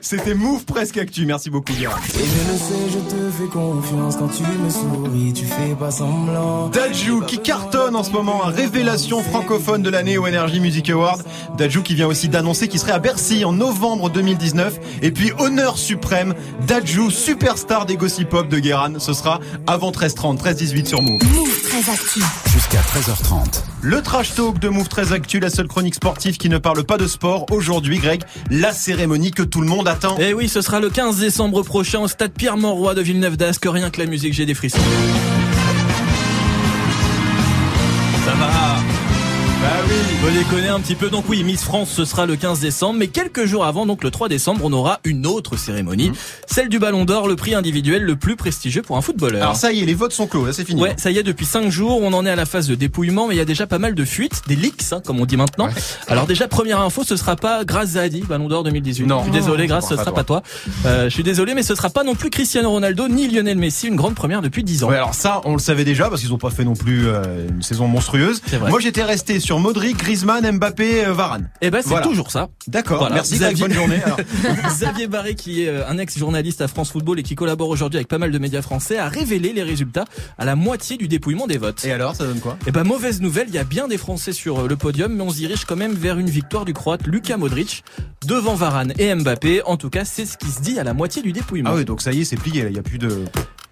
[0.00, 1.24] C'était Move Presque Actu.
[1.26, 1.72] Merci beaucoup.
[1.72, 4.97] Et je le sais, je te fais confiance quand tu me souris,
[5.34, 6.68] tu fais pas semblant.
[6.68, 11.22] Dajou qui cartonne en ce moment, un révélation francophone de l'année au Energy Music Award.
[11.56, 14.78] Dajou qui vient aussi d'annoncer qu'il serait à Bercy en novembre 2019.
[15.02, 16.34] Et puis honneur suprême,
[16.66, 18.98] Dajou, superstar des gossip pop de Guéran.
[18.98, 21.22] Ce sera avant 13h30, 13h18 sur Move.
[21.34, 22.22] Move très actu.
[22.52, 23.67] Jusqu'à 13h30.
[23.80, 26.98] Le trash talk de Move très Actu, la seule chronique sportive qui ne parle pas
[26.98, 27.46] de sport.
[27.52, 30.18] Aujourd'hui, Greg, la cérémonie que tout le monde attend.
[30.18, 33.64] Et oui, ce sera le 15 décembre prochain au stade Pierre-Mauroy de Villeneuve-d'Ascq.
[33.66, 34.78] Rien que la musique, j'ai des frissons.
[40.30, 41.08] Les connaissez un petit peu.
[41.08, 42.98] Donc oui, Miss France, ce sera le 15 décembre.
[42.98, 46.12] Mais quelques jours avant, donc le 3 décembre, on aura une autre cérémonie.
[46.46, 49.42] Celle du Ballon d'Or, le prix individuel le plus prestigieux pour un footballeur.
[49.42, 50.82] Alors ça y est, les votes sont clos, là c'est fini.
[50.82, 53.28] Ouais, ça y est, depuis 5 jours, on en est à la phase de dépouillement,
[53.28, 55.36] mais il y a déjà pas mal de fuites, des leaks, hein, comme on dit
[55.36, 55.68] maintenant.
[56.08, 59.06] Alors déjà, première info, ce sera pas Grace Zadi, Ballon d'Or 2018.
[59.06, 59.18] Non.
[59.18, 60.42] Je suis désolé, c'est ce sera pas toi.
[60.84, 63.88] Euh, je suis désolé, mais ce sera pas non plus Cristiano Ronaldo ni Lionel Messi,
[63.88, 64.88] une grande première depuis 10 ans.
[64.88, 67.48] Ouais, alors ça, on le savait déjà parce qu'ils ont pas fait non plus euh,
[67.48, 68.42] une saison monstrueuse.
[68.46, 68.70] C'est vrai.
[68.70, 71.48] Moi, j'étais resté sur Modric, Griezmann, Mbappé, euh, Varane.
[71.60, 72.06] Et ben c'est Voilà.
[72.06, 72.48] toujours ça.
[72.66, 72.98] D'accord.
[72.98, 73.16] Voilà.
[73.16, 73.34] Merci.
[73.36, 74.02] Xavier- bonne journée.
[74.04, 74.18] Alors.
[74.68, 78.08] Xavier Barré, qui est euh, un ex-journaliste à France Football et qui collabore aujourd'hui avec
[78.08, 80.04] pas mal de médias français, a révélé les résultats
[80.36, 81.84] à la moitié du dépouillement des votes.
[81.84, 82.58] Et alors, ça donne quoi?
[82.66, 85.22] Eh ben mauvaise nouvelle, il y a bien des Français sur euh, le podium, mais
[85.22, 87.84] on se dirige quand même vers une victoire du Croate Luka Modric
[88.26, 89.62] devant Varane et Mbappé.
[89.66, 91.70] En tout cas, c'est ce qui se dit à la moitié du dépouillement.
[91.72, 92.62] Ah oui, donc ça y est, c'est plié.
[92.64, 92.70] là.
[92.70, 93.24] Il y a plus de.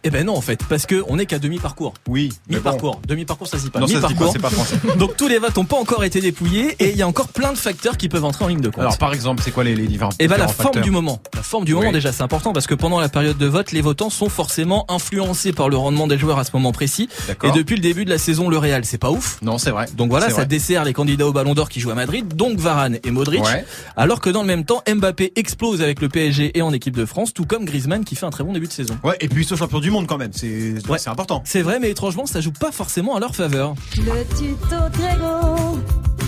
[0.07, 1.93] Eh ben non en fait, parce que on est qu'à demi-parcours.
[2.07, 2.29] Oui.
[2.49, 2.55] bon.
[2.57, 3.01] Mi-parcours.
[3.09, 3.81] Demi-parcours ça se dit pas.
[3.81, 4.31] Non, Mi-parcours.
[4.33, 4.77] c'est pas français.
[4.99, 7.53] Donc tous les votes n'ont pas encore été dépouillés et il y a encore plein
[7.53, 8.83] de facteurs qui peuvent entrer en ligne de compte.
[8.83, 11.21] Alors par exemple, c'est quoi les, les différents Et bah la forme facteurs du moment.
[11.35, 13.81] La forme du moment déjà c'est important parce que pendant la période de vote, les
[13.81, 17.09] votants sont forcément influencés par le rendement des joueurs à ce moment précis.
[17.43, 19.39] Et depuis le début de la saison, le Real c'est pas ouf.
[19.43, 19.87] Non, c'est vrai.
[19.97, 20.47] Donc voilà, ça vrai.
[20.47, 23.43] dessert les candidats au Ballon d'Or qui jouent à Madrid, donc Varane et Modric.
[23.43, 23.65] Ouais.
[23.97, 27.05] Alors que dans le même temps, Mbappé explose avec le PSG et en équipe de
[27.05, 28.97] France, tout comme Griezmann qui fait un très bon début de saison.
[29.03, 30.33] Ouais, et puis ils sont champions du monde quand même.
[30.35, 30.99] C'est Ouais.
[30.99, 31.43] c'est important.
[31.47, 33.75] C'est vrai, mais étrangement, ça joue pas forcément à leur faveur.
[33.97, 35.79] Le tuto Grégo,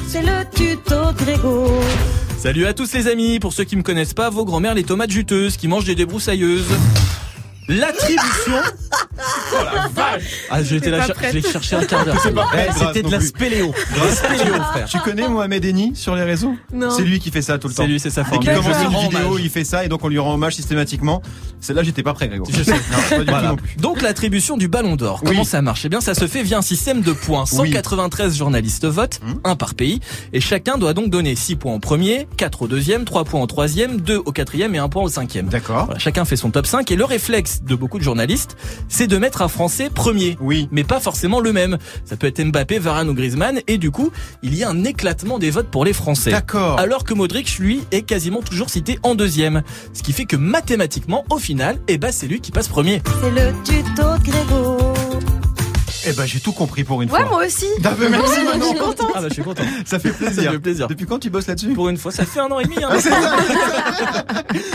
[0.08, 1.66] c'est le tuto Grégo.
[2.38, 3.38] Salut à tous les amis.
[3.40, 6.68] Pour ceux qui me connaissent pas, vos grand-mères les tomates juteuses qui mangent des débroussailleuses.
[7.68, 8.54] L'attribution.
[9.52, 12.16] Oh la vache Ah, j'ai été là, j'ai cherché un quart d'heure.
[12.54, 13.74] Eh, C'était de la spéléo.
[13.94, 14.14] Grave.
[14.14, 14.86] Spéléo, frère.
[14.88, 16.90] Tu connais Mohamed Eni sur les réseaux Non.
[16.90, 17.82] C'est lui qui fait ça tout le temps.
[17.82, 18.40] C'est lui, c'est sa Dès forme.
[18.42, 21.20] qu'il commence une vidéo, il fait ça et donc on lui rend hommage systématiquement.
[21.60, 22.44] Celle-là, j'étais pas prêt, Grégo.
[22.50, 22.72] Je sais.
[22.72, 22.78] Non,
[23.10, 23.48] pas du tout Voilà.
[23.48, 23.76] non plus.
[23.76, 25.28] Donc l'attribution du Ballon d'Or, Oui.
[25.30, 25.84] comment ça marche?
[25.84, 27.44] Eh bien ça se fait via un système de points.
[27.52, 27.70] Oui.
[27.72, 29.40] 193 journalistes votent, Hum.
[29.44, 30.00] un par pays,
[30.32, 33.46] et chacun doit donc donner 6 points au premier, 4 au deuxième, 3 points au
[33.46, 35.48] troisième, 2 au quatrième et 1 point au cinquième.
[35.48, 35.84] D'accord.
[35.86, 38.56] Voilà, chacun fait son top 5 et le réflexe de beaucoup de journalistes,
[38.88, 40.36] c'est de mettre un Français premier.
[40.40, 40.68] Oui.
[40.70, 41.78] Mais pas forcément le même.
[42.04, 44.10] Ça peut être Mbappé, Varane ou Griezmann et du coup,
[44.42, 46.30] il y a un éclatement des votes pour les Français.
[46.30, 46.78] D'accord.
[46.78, 49.62] Alors que Modric, lui, est quasiment toujours cité en deuxième.
[49.92, 53.02] Ce qui fait que mathématiquement, au final, eh ben, c'est lui qui passe premier.
[53.20, 54.97] C'est le tuto Grégo.
[56.06, 57.28] Eh ben, j'ai tout compris pour une Ouais, fois.
[57.28, 57.66] moi aussi.
[57.84, 58.68] Ah ben, merci Je Manon.
[58.70, 59.10] suis contente.
[59.14, 59.62] Ah bah, je suis content.
[59.84, 60.42] Ça fait plaisir.
[60.44, 60.86] Ça fait plaisir.
[60.88, 62.76] Depuis quand tu bosses là-dessus Pour une fois, ça fait un an et demi.
[62.82, 62.88] Hein.
[62.90, 63.36] Ah, c'est ça.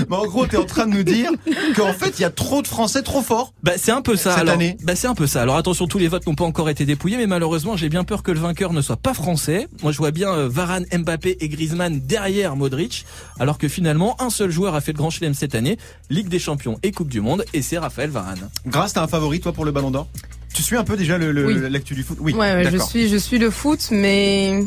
[0.09, 1.29] Mais en gros, t'es en train de nous dire
[1.75, 3.53] qu'en fait, il y a trop de Français trop forts.
[3.63, 4.31] Bah c'est un peu ça.
[4.31, 4.77] Cette alors, année.
[4.83, 5.41] Bah c'est un peu ça.
[5.41, 8.23] Alors attention, tous les votes n'ont pas encore été dépouillés, mais malheureusement, j'ai bien peur
[8.23, 9.67] que le vainqueur ne soit pas français.
[9.81, 13.05] Moi, je vois bien euh, Varane, Mbappé et Griezmann derrière Modric,
[13.39, 15.77] alors que finalement, un seul joueur a fait le Grand Chelem cette année,
[16.09, 18.49] Ligue des Champions et Coupe du Monde, et c'est Raphaël Varane.
[18.65, 20.07] Grâce, t'as un favori, toi, pour le Ballon d'Or?
[20.53, 21.55] Tu suis un peu déjà le- le- Oui.
[21.69, 22.17] l'actu du foot?
[22.21, 24.63] Oui, Ouais, je suis, je suis le foot, mais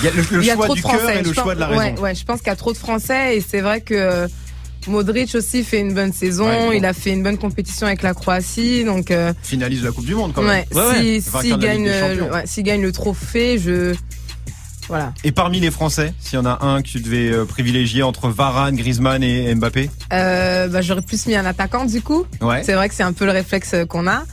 [0.00, 1.18] Il y a le, le il y a choix trop du de cœur Français.
[1.18, 1.80] et le Je choix pense- de la raison.
[1.80, 4.28] Ouais, ouais, je pense qu'il y a trop de Français et c'est vrai que euh,
[4.86, 6.46] Modric aussi fait une bonne saison.
[6.46, 6.72] Ouais, bon.
[6.72, 10.14] Il a fait une bonne compétition avec la Croatie, donc euh, Finalise la Coupe du
[10.14, 10.64] Monde quand même.
[11.00, 13.94] si- s'il gagne, euh, s'il gagne le trophée, je
[14.88, 15.12] voilà.
[15.24, 18.28] Et parmi les Français, s'il y en a un que tu devais euh, privilégier entre
[18.28, 19.90] Varane, Griezmann et Mbappé?
[20.12, 22.24] Euh, bah, j'aurais plus mis un attaquant du coup.
[22.40, 22.62] Ouais.
[22.64, 24.24] C'est vrai que c'est un peu le réflexe euh, qu'on a.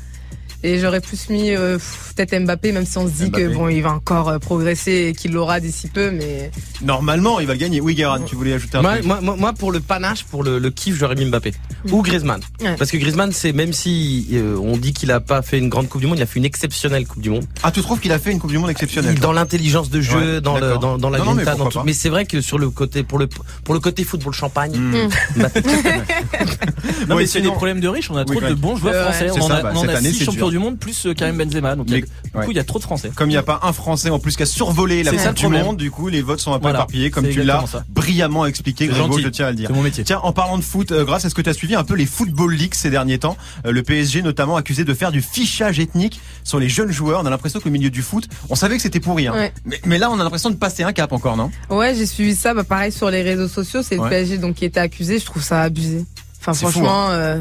[0.64, 1.78] Et j'aurais plus mis euh,
[2.16, 3.44] peut-être Mbappé, même si on se dit Mbappé.
[3.46, 6.52] que bon, il va encore euh, progresser et qu'il l'aura d'ici peu, mais
[6.84, 7.82] Normalement, il va le gagner.
[7.82, 10.44] Oui, Guérin, tu voulais ajouter un Moi, truc moi, moi, moi, pour le panache, pour
[10.44, 11.54] le, le kiff, j'aurais mis Mbappé
[11.92, 12.42] ou Griezmann.
[12.62, 12.76] Ouais.
[12.78, 15.90] Parce que Griezmann, c'est même si euh, on dit qu'il a pas fait une grande
[15.90, 17.46] Coupe du Monde, il a fait une exceptionnelle Coupe du Monde.
[17.64, 20.36] Ah, tu trouves qu'il a fait une Coupe du Monde exceptionnelle Dans l'intelligence de jeu,
[20.36, 21.80] Ouais, dans, le, dans, dans la Non, non, mais tout.
[21.86, 23.28] Mais c'est vrai que sur le côté, pour le
[23.64, 25.08] pour le côté football champagne, Hmm.
[27.08, 28.10] Non mais c'est des problèmes de riches.
[28.12, 29.30] On a trop Oui, de bons joueurs français.
[29.32, 30.51] On en a, cette année, c'est dur.
[30.52, 31.76] Du monde plus euh, Karim Benzema.
[31.76, 32.46] Donc il y a- Mais- du ouais.
[32.46, 33.12] coup, il y a trop de Français.
[33.16, 35.58] Comme il n'y a pas un Français en plus qui a survolé la Coupe le
[35.58, 35.64] du.
[35.64, 36.80] Monde, du coup les votes sont un peu Voilà.
[36.80, 39.68] éparpillés, comme tu l'as brillamment expliqué, Grégo, je tiens à le dire.
[39.70, 40.04] C'est mon métier.
[40.04, 41.96] Tiens, en parlant de foot, euh, grâce à ce que tu as suivi un peu
[41.96, 45.80] les football leagues ces derniers temps, euh, le PSG notamment accusé de faire du fichage
[45.80, 47.22] ethnique sur les jeunes joueurs.
[47.24, 49.28] On a l'impression qu'au milieu du foot, on savait que c'était pourri.
[49.28, 49.34] Hein.
[49.34, 49.54] Ouais.
[49.66, 51.50] Mais, mais là, on a l'impression de passer un cap encore, non?
[51.70, 52.54] Ouais, j'ai suivi ça.
[52.54, 54.04] Bah, pareil sur les réseaux sociaux, c'est Ouais.
[54.06, 55.20] le PSG donc qui était accusé.
[55.20, 56.06] Je trouve ça abusé.
[56.40, 57.40] Enfin, fou, franchement, euh,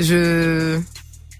[0.00, 0.80] je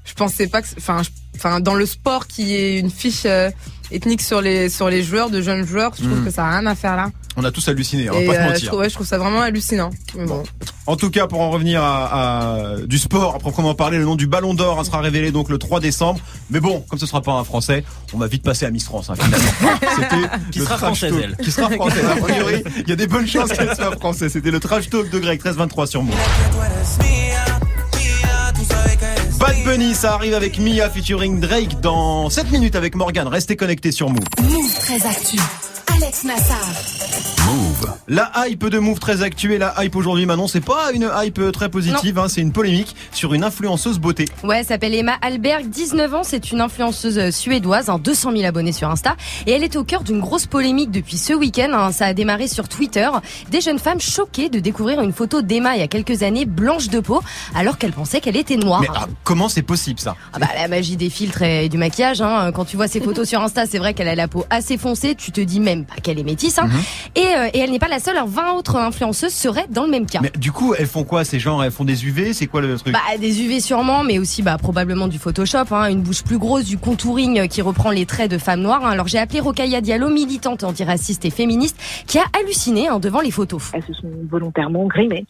[0.04, 3.50] je pensais pas que, enfin, je- enfin, dans le sport qui est une fiche euh,
[3.90, 6.24] ethnique sur les sur les joueurs, de jeunes joueurs, je trouve Mm.
[6.24, 7.10] que ça a rien à faire là.
[7.36, 8.66] On a tous halluciné, on va Et pas se euh, je mentir.
[8.68, 9.90] trouve, ouais, je trouve ça vraiment hallucinant.
[10.16, 10.44] Mais bon.
[10.86, 14.14] En tout cas, pour en revenir à, à du sport, à proprement parler, le nom
[14.14, 16.20] du Ballon d'Or hein, sera révélé donc le 3 décembre.
[16.50, 19.10] Mais bon, comme ce sera pas un Français, on va vite passer à Miss France
[19.10, 19.48] hein, finalement.
[19.96, 21.24] C'était Qui le sera trash française, talk.
[21.24, 21.44] elle.
[21.44, 22.04] Qui sera française.
[22.04, 24.30] A priori, il y a des bonnes chances qu'elle soit française.
[24.32, 26.14] C'était le trash talk de Greg 1323 sur Move.
[29.46, 33.28] Bad Bunny, ça arrive avec Mia featuring Drake dans 7 minutes avec Morgan.
[33.28, 34.24] Restez connectés sur Move.
[34.42, 35.38] Move très actu.
[35.94, 37.13] Alex Nassar.
[37.54, 37.92] Move.
[38.08, 41.50] La hype de Move très actuelle, la hype aujourd'hui Manon, c'est pas une hype euh,
[41.52, 44.26] très positive, hein, c'est une polémique sur une influenceuse beauté.
[44.42, 48.44] Ouais, elle s'appelle Emma Alberg, 19 ans, c'est une influenceuse euh, suédoise, hein, 200 000
[48.44, 51.68] abonnés sur Insta, et elle est au cœur d'une grosse polémique depuis ce week-end.
[51.72, 51.92] hein.
[51.92, 53.08] ça a démarré sur Twitter.
[53.50, 56.88] Des jeunes femmes choquées de découvrir une photo d'Emma il y a quelques années blanche
[56.88, 57.22] de peau,
[57.54, 58.80] alors qu'elles pensaient qu'elle était noire.
[58.80, 60.16] Mais ah, comment c'est possible ça?
[60.32, 62.20] Ah bah la magie des filtres et du maquillage.
[62.20, 62.50] Hein.
[62.52, 65.14] Quand tu vois ses photos sur Insta, c'est vrai qu'elle a la peau assez foncée.
[65.14, 66.58] Tu te dis même pas qu'elle est métisse.
[66.58, 66.68] Hein.
[67.14, 68.16] et, euh, et elle n'est pas la seule.
[68.16, 68.24] hein.
[68.26, 70.20] 20 autres influenceuses seraient dans le même cas.
[70.22, 72.76] Mais du coup, elles font quoi Ces gens, elles font des UV C'est quoi le
[72.78, 72.92] truc?
[72.92, 76.64] Bah, des UV sûrement, mais aussi bah, probablement du Photoshop, hein, une bouche plus grosse,
[76.64, 78.84] du contouring euh, qui reprend les traits de femmes noires.
[78.84, 78.90] hein.
[78.90, 81.76] Alors j'ai appelé Rokaya Diallo, militante antiraciste et féministe,
[82.06, 83.70] qui a halluciné hein, devant les photos.
[83.74, 85.26] Elles se sont volontairement grimées.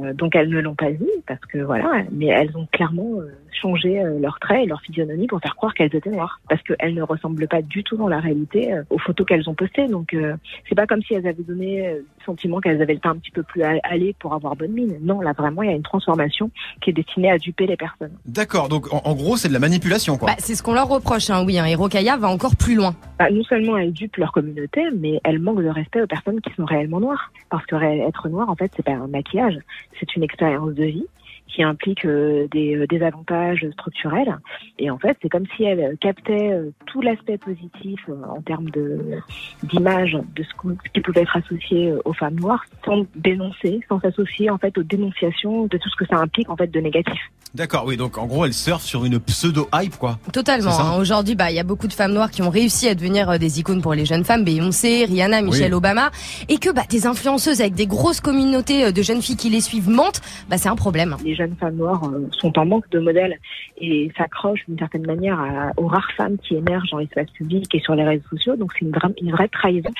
[0.00, 3.30] Euh, donc elles ne l'ont pas dit parce que voilà, mais elles ont clairement euh,
[3.52, 6.94] changé euh, leurs traits et leur physionomie pour faire croire qu'elles étaient noires parce qu'elles
[6.94, 9.88] ne ressemblent pas du tout dans la réalité euh, aux photos qu'elles ont postées.
[9.88, 10.34] Donc euh,
[10.66, 13.16] c'est pas comme si elles avaient donné euh, le sentiment qu'elles avaient le teint un
[13.16, 14.96] petit peu plus a- allé pour avoir bonne mine.
[15.02, 16.50] Non, là vraiment il y a une transformation
[16.80, 18.12] qui est destinée à duper les personnes.
[18.24, 20.28] D'accord, donc en, en gros, c'est de la manipulation, quoi.
[20.30, 21.58] Bah, c'est ce qu'on leur reproche, hein, oui.
[21.58, 22.94] Hein, et Rokaya va encore plus loin.
[23.18, 26.50] Bah, non seulement elles dupent leur communauté, mais elles manquent de respect aux personnes qui
[26.54, 27.30] sont réellement noires.
[27.50, 29.58] Parce que être noir, en fait, c'est pas un maquillage,
[29.98, 31.06] c'est une expérience de vie
[31.52, 34.38] qui implique euh, des euh, désavantages structurels.
[34.78, 38.40] Et en fait, c'est comme si elles euh, captaient euh, tout l'aspect positif euh, en
[38.40, 39.20] termes de
[39.62, 40.50] d'image de ce,
[40.92, 44.82] qui pouvait être associé euh, aux femmes noires, sans dénoncer, sans s'associer en fait aux
[44.82, 47.20] dénonciations de tout ce que ça implique en fait de négatif.
[47.54, 50.18] D'accord, oui, donc en gros, elles surfent sur une pseudo-hype, quoi.
[50.32, 50.70] Totalement.
[50.70, 50.96] Hein.
[50.98, 53.36] Aujourd'hui, bah, il y a beaucoup de femmes noires qui ont réussi à devenir euh,
[53.36, 55.76] des icônes pour les jeunes femmes, Beyoncé, Rihanna, Michelle Oui.
[55.76, 56.10] Obama,
[56.48, 59.60] et que bah, des influenceuses avec des grosses communautés euh, de jeunes filles qui les
[59.60, 61.14] suivent mentent, bah, c'est un problème.
[61.22, 63.36] Les jeunes femmes noires euh, sont en manque de modèles
[63.80, 67.80] et s'accrochent d'une certaine manière à- aux rares femmes qui émergent dans l'espace public et
[67.80, 68.56] sur les réseaux sociaux.
[68.56, 69.90] Donc c'est une, vra- une vraie trahison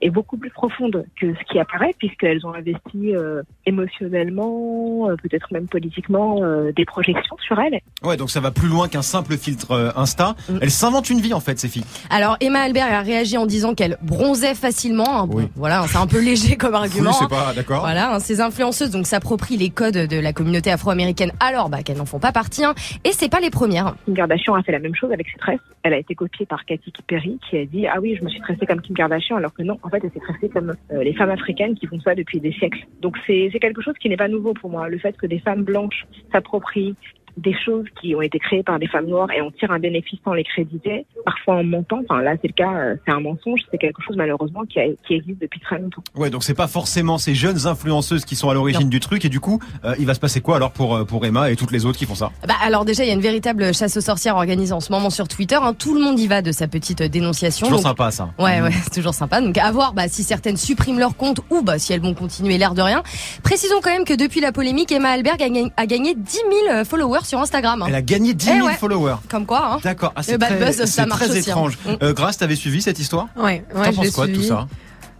[0.00, 5.46] et beaucoup plus profonde que ce qui apparaît puisqu'elles ont investi euh, émotionnellement, euh, peut-être
[5.52, 7.80] même politiquement, euh, des projections sur elles.
[8.02, 10.34] Ouais, donc ça va plus loin qu'un simple filtre euh, Insta.
[10.48, 10.58] Mm.
[10.62, 11.84] Elles s'inventent une vie, en fait, ces filles.
[12.10, 15.20] Alors Emma Albert a réagi en disant qu'elle bronzait facilement.
[15.22, 15.26] hein.
[15.26, 15.48] Bon, Oui.
[15.56, 17.10] Voilà, hein, c'est un peu léger comme argument.
[17.10, 17.28] Oui, c'est hein.
[17.28, 17.80] pas, d'accord.
[17.80, 21.96] Voilà, hein, ces influenceuses donc s'approprient les codes de la communauté afro-américaine alors bah, qu'elles
[21.96, 22.64] n'en font pas partie.
[22.64, 22.74] hein.
[23.04, 23.94] Et c'est pas les premières.
[24.04, 25.60] Kim Kardashian a fait la même chose avec ses tresses.
[25.84, 28.40] Elle a été copiée par Katy Perry qui a dit ah oui je me suis
[28.40, 31.14] tressée comme Kim Kardashian alors que non en fait elle s'est tressée comme euh, les
[31.14, 32.86] femmes africaines qui font ça depuis des siècles.
[33.00, 34.88] Donc c'est quelque chose qui n'est pas nouveau pour moi.
[34.88, 36.96] Le fait que des femmes blanches s'approprient
[37.36, 40.18] des choses qui ont été créées par des femmes noires et on tire un bénéfice
[40.24, 42.00] sans les créditer, parfois en mentant.
[42.08, 43.60] Enfin là c'est le cas, euh, c'est un mensonge.
[43.70, 46.02] C'est quelque chose malheureusement qui, a- qui existe depuis très longtemps.
[46.14, 49.24] Ouais, donc c'est pas forcément ces jeunes influenceuses qui sont à l'origine du truc.
[49.24, 51.56] Et du coup, euh, il va se passer quoi alors pour, euh, pour Emma et
[51.56, 52.30] toutes les autres qui font ça?
[52.46, 55.10] Bah alors déjà il y a une véritable chasse aux sorcières organisée en ce moment
[55.10, 55.56] sur Twitter.
[55.60, 55.74] hein.
[55.74, 57.66] Tout le monde y va de sa petite euh, dénonciation.
[57.66, 58.30] Toujours Donc- sympa, ça.
[58.38, 59.40] Ouais, ouais, c'est toujours sympa.
[59.40, 62.58] Donc à voir bah, si certaines suppriment leur compte ou bah, si elles vont continuer
[62.58, 63.02] l'air de rien.
[63.42, 66.84] Précisons quand même que depuis la polémique, Emma Alberg a gagné, a gagné 10 000
[66.84, 67.82] followers sur Instagram.
[67.82, 67.86] hein.
[67.88, 68.74] Elle a gagné 10 000 Eh ouais.
[68.74, 69.16] followers.
[69.28, 69.80] Comme quoi, hein.
[69.82, 70.12] D'accord.
[70.16, 71.52] Ah, c'est Le bad très, buzz, ça c'est marche très aussi, hein.
[71.54, 71.78] étrange.
[71.86, 71.90] Mm.
[72.02, 73.26] Euh, Grace, t'avais suivi cette histoire?
[73.36, 74.66] Ouais, ouais, T'en penses quoi de tout ça?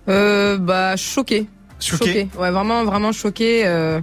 [0.09, 1.49] Euh, bah choqué.
[1.81, 3.63] Choqué Ouais, vraiment, vraiment choqué.
[3.67, 4.01] Euh,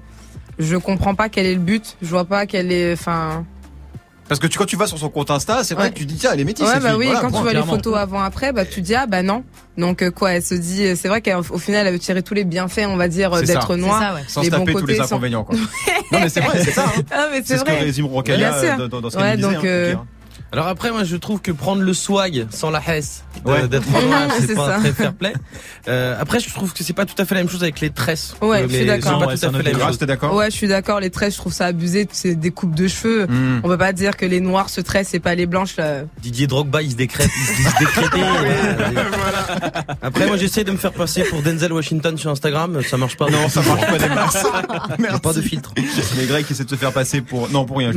[0.57, 1.97] je comprends pas quel est le but.
[2.01, 3.45] Je vois pas quel est, enfin.
[4.29, 5.89] Parce que tu, quand tu vas sur son compte Insta, c'est vrai Ouais.
[5.91, 6.65] que tu dis tiens, elle est métisse.
[6.65, 6.97] Ouais, bah fille.
[6.99, 7.05] oui.
[7.07, 7.73] Voilà, quand point, tu vois les clairement.
[7.73, 9.43] photos avant après, bah tu dis ah bah non.
[9.77, 12.21] Donc euh, quoi, elle se dit, euh, c'est vrai qu'au au final, elle veut tirer
[12.23, 13.99] tous les bienfaits, on va dire, euh, d'être C'est noir.
[14.01, 14.21] ça, ouais.
[14.27, 15.43] Sans les se taper bons tous les côtés, sans- inconvénients.
[15.43, 15.55] Quoi.
[16.11, 16.85] non, mais c'est vrai, c'est ça.
[16.95, 17.01] hein.
[17.11, 17.79] Ah mais C'est ce que vrai.
[17.79, 18.05] résume
[18.79, 19.47] euh, dans, dans ce Ouais, disait.
[19.47, 20.05] donc, hein, euh, Rokaya.
[20.51, 23.67] Alors après, moi, je trouve que prendre le swag sans la hesse Ouais.
[23.67, 24.79] d'être noir, c'est pas ça.
[24.79, 25.31] très fair play.
[25.87, 27.89] Euh, après, je trouve que c'est pas tout à fait la même chose avec les
[27.91, 28.35] tresses.
[28.41, 29.21] Ouais, Euh, je suis les- d'accord.
[29.21, 29.97] Ouais, tout c'est à un fait la autre même Grace, chose.
[29.99, 30.99] t'es d'accord Ouais, je suis d'accord.
[30.99, 32.07] Les tresses, je trouve ça abusé.
[32.11, 33.27] C'est des coupes de cheveux.
[33.27, 33.61] Hmm.
[33.63, 35.77] On peut pas dire que les noirs se tressent et pas les blanches.
[35.77, 36.01] Là.
[36.21, 38.21] Didier Drogba, il se décrète, il se décréter.
[38.93, 39.85] voilà.
[40.01, 42.81] Après, moi, j'essaie de me faire passer pour Denzel Washington sur Instagram.
[42.89, 43.29] Ça marche pas.
[43.29, 44.43] Non, ça marche pas des masses.
[45.13, 45.71] A pas de filtre.
[45.77, 47.49] Mais Greg qui essaie de se faire passer pour.
[47.51, 47.91] Non, pour rien,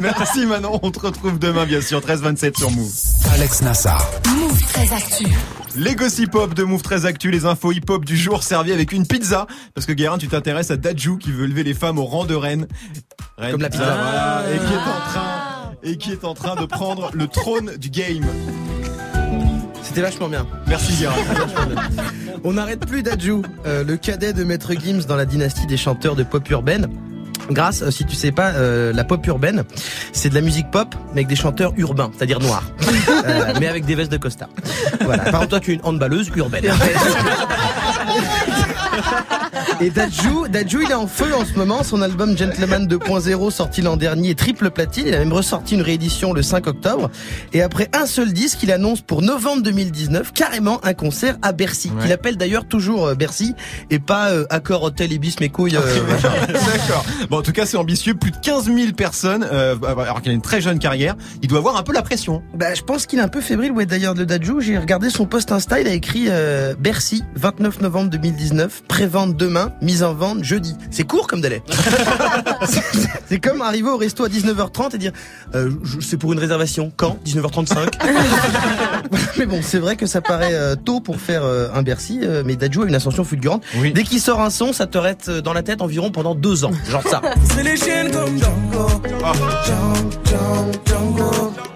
[0.00, 2.92] Merci Manon, on te retrouve demain bien sûr, 13-27 sur Move.
[3.32, 4.10] Alex Nassar.
[4.36, 5.26] Move très actu.
[5.76, 8.92] Les gossip hop de Move très Actu, les infos hip hop du jour servis avec
[8.92, 9.46] une pizza.
[9.74, 12.34] Parce que Guérin, tu t'intéresses à Dajou qui veut lever les femmes au rang de
[12.34, 12.66] reine.
[13.38, 13.84] Reine Comme la pizza.
[13.84, 17.76] voilà, et qui est en train, et qui est en train de prendre le trône
[17.76, 18.26] du game.
[19.82, 20.46] C'était vachement bien.
[20.66, 21.14] Merci Guérin.
[22.44, 26.16] On n'arrête plus d'Adjou, euh, le cadet de Maître Gims dans la dynastie des chanteurs
[26.16, 26.88] de pop urbaine.
[27.50, 29.64] Grâce, euh, si tu sais pas, euh, la pop urbaine,
[30.12, 32.64] c'est de la musique pop, mais avec des chanteurs urbains, c'est-à-dire noirs,
[33.26, 34.48] Euh, mais avec des vestes de costard.
[35.04, 35.24] Voilà.
[35.24, 36.64] Par contre, toi, tu es une handballeuse urbaine.
[39.80, 41.82] Et Dadju, Dadju, il est en feu en ce moment.
[41.82, 45.04] Son album Gentleman 2.0 sorti l'an dernier, est triple platine.
[45.08, 47.10] Il a même ressorti une réédition le 5 octobre.
[47.52, 51.90] Et après un seul disque, il annonce pour novembre 2019 carrément un concert à Bercy.
[51.96, 52.02] Ouais.
[52.02, 53.54] Qu'il appelle d'ailleurs toujours euh, Bercy
[53.90, 55.76] et pas euh, Accor Hôtel Ibis mes couilles.
[55.76, 55.80] euh.
[56.48, 57.04] D'accord.
[57.28, 58.14] Bon, en tout cas, c'est ambitieux.
[58.14, 61.16] Plus de 15 000 personnes, euh, alors qu'il a une très jeune carrière.
[61.42, 62.42] Il doit avoir un peu la pression.
[62.54, 63.72] Bah, je pense qu'il est un peu fébrile.
[63.72, 65.80] Ouais, d'ailleurs, le Dadju, j'ai regardé son post Insta.
[65.80, 70.76] Il a écrit euh, Bercy, 29 novembre 2019, prévente demain, mise en vente jeudi.
[70.90, 71.62] C'est court comme délai.
[73.28, 75.12] C'est- comme arriver au resto à 19h30 et dire
[75.54, 77.16] euh, c'est pour une réservation quand?
[77.24, 77.88] 19h35.
[79.38, 82.56] mais bon, c'est vrai que ça paraît euh, tôt pour faire euh, un Bercy, mais
[82.56, 83.62] Dadju a une ascension fulgurante.
[83.94, 86.72] Dès qu'il sort un son, ça te reste dans la tête environ pendant deux ans,
[86.88, 87.22] genre ça.
[87.54, 88.88] C'est les chaînes comme Django.
[89.08, 91.69] Django, Django, Django.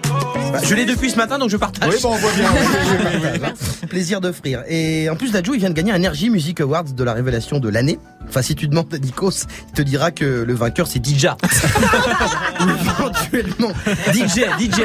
[0.55, 1.89] Bah, je l'ai depuis ce matin, donc je partage.
[1.89, 2.49] Oui, bon, on voit bien.
[3.89, 4.63] Plaisir d'offrir.
[4.69, 7.59] Et en plus, Dadju, il vient de gagner un Energy Music Awards de la révélation
[7.59, 7.99] de l'année.
[8.29, 11.35] Enfin, si tu demandes à Nikos, il te dira que le vainqueur, c'est Dija.
[12.61, 13.71] Éventuellement.
[14.13, 14.81] DJ, DJ.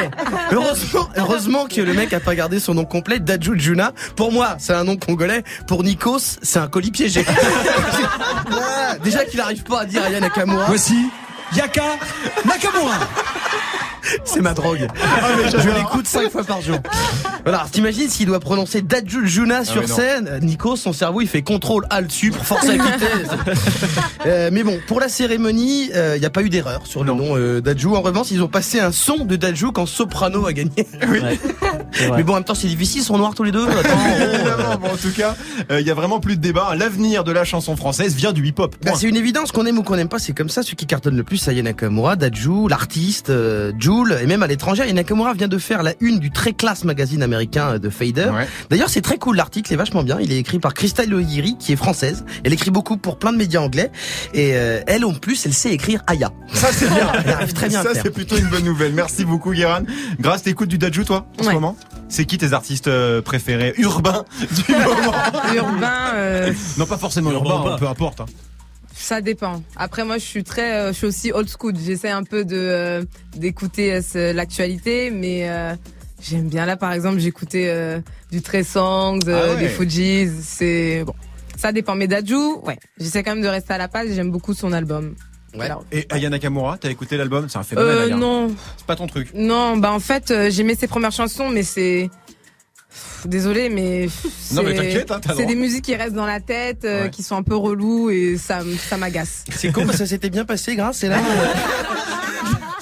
[0.50, 3.92] Heureusement, heureusement que le mec a pas gardé son nom complet, Dadju Juna.
[4.16, 5.44] Pour moi, c'est un nom congolais.
[5.68, 7.24] Pour Nikos, c'est un colis piégé.
[9.04, 10.66] Déjà qu'il arrive pas à dire Aya Nakamura.
[10.66, 10.96] Voici
[11.56, 11.82] Yaka
[12.46, 12.98] Nakamura.
[14.24, 14.88] C'est ma drogue.
[15.02, 16.78] Ah, mais je l'écoute cinq fois par jour.
[17.44, 19.94] Voilà, alors, t'imagines s'il doit prononcer Dadjul Juna sur Ah, non.
[19.94, 23.06] scène, Nico, son cerveau, il fait contrôle alt sup pour force à quitter.
[24.26, 27.38] Euh, mais bon, pour la cérémonie, il n'y a pas eu d'erreur sur le nom
[27.38, 27.88] euh, Dadju.
[27.88, 30.72] En revanche, ils ont passé un son de Dadju quand Soprano a gagné.
[32.16, 33.66] mais bon, en même temps, c'est difficile, ils sont noirs tous les deux.
[33.68, 33.88] Attends,
[34.34, 35.34] Évidemment, bon, en tout cas,
[35.70, 36.74] euh, il y a vraiment plus de débat.
[36.76, 38.74] L'avenir de la chanson française vient du hip-hop.
[38.82, 38.98] Bah, Point.
[39.00, 40.62] c'est une évidence qu'on aime ou qu'on n'aime pas, c'est comme ça.
[40.62, 44.82] Ceux qui cartonnent le plus, c'est Nakamura, Dadju, l'artiste, euh, Jul, et même à l'étranger.
[44.82, 48.30] Aya Nakamura vient de faire la une du très classe magazine américain euh, de Fader.
[48.70, 50.18] D'ailleurs, c'est très cool, l'article est vachement bien.
[50.20, 52.24] Il est écrit par Christelle Oyiri, qui est française.
[52.44, 53.90] Elle écrit beaucoup pour plein de médias anglais.
[54.34, 56.30] Et euh, elle, en plus, elle sait écrire Aya.
[56.52, 57.12] Ça c'est bien.
[57.24, 58.92] Elle arrive très bien Ça c'est plutôt une bonne nouvelle.
[58.92, 59.80] Merci beaucoup Guéran.
[60.18, 61.54] Grâce t'écoutes du Dadju toi en ce Ouais.
[61.54, 61.76] moment?
[62.08, 63.74] C'est qui tes artistes euh, préférés?
[63.78, 64.24] Urbains
[64.66, 65.12] du moment
[65.54, 67.78] Urbain, euh, Non pas forcément Urbain urbain, ou pas.
[67.78, 68.20] peu importe.
[68.20, 68.26] hein.
[68.94, 69.62] ça dépend.
[69.76, 71.74] Après, moi, je suis très, euh, je suis aussi old school.
[71.82, 73.04] J'essaie un peu de euh,
[73.36, 75.74] d'écouter euh, l'actualité, mais euh,
[76.20, 78.00] j'aime bien là, par exemple, j'écoutais euh,
[78.32, 79.56] du Trey Songs, Ah ouais.
[79.58, 80.28] des Fujis.
[80.42, 81.14] C'est bon,
[81.56, 81.94] ça dépend.
[81.94, 84.08] Mais Dadju, ouais, j'essaie quand même de rester à la page.
[84.12, 85.14] J'aime beaucoup son album.
[85.92, 87.48] Et Aya Nakamura, t'as écouté l'album?
[87.48, 87.94] C'est un phénomène.
[87.96, 89.30] Euh, non, C'est pas ton truc.
[89.34, 92.08] non, bah en fait, euh, j'aimais ses premières chansons, mais c'est
[93.24, 94.08] Désolé, mais
[94.52, 97.10] Non, mais c'est- t'inquiète, hein, c'est des musiques qui restent dans la tête, euh, Ouais.
[97.10, 99.44] qui sont un peu relous et ça, ça m'agace.
[99.54, 101.18] C'est con, parce que ça s'était bien passé, grâce, c'est là.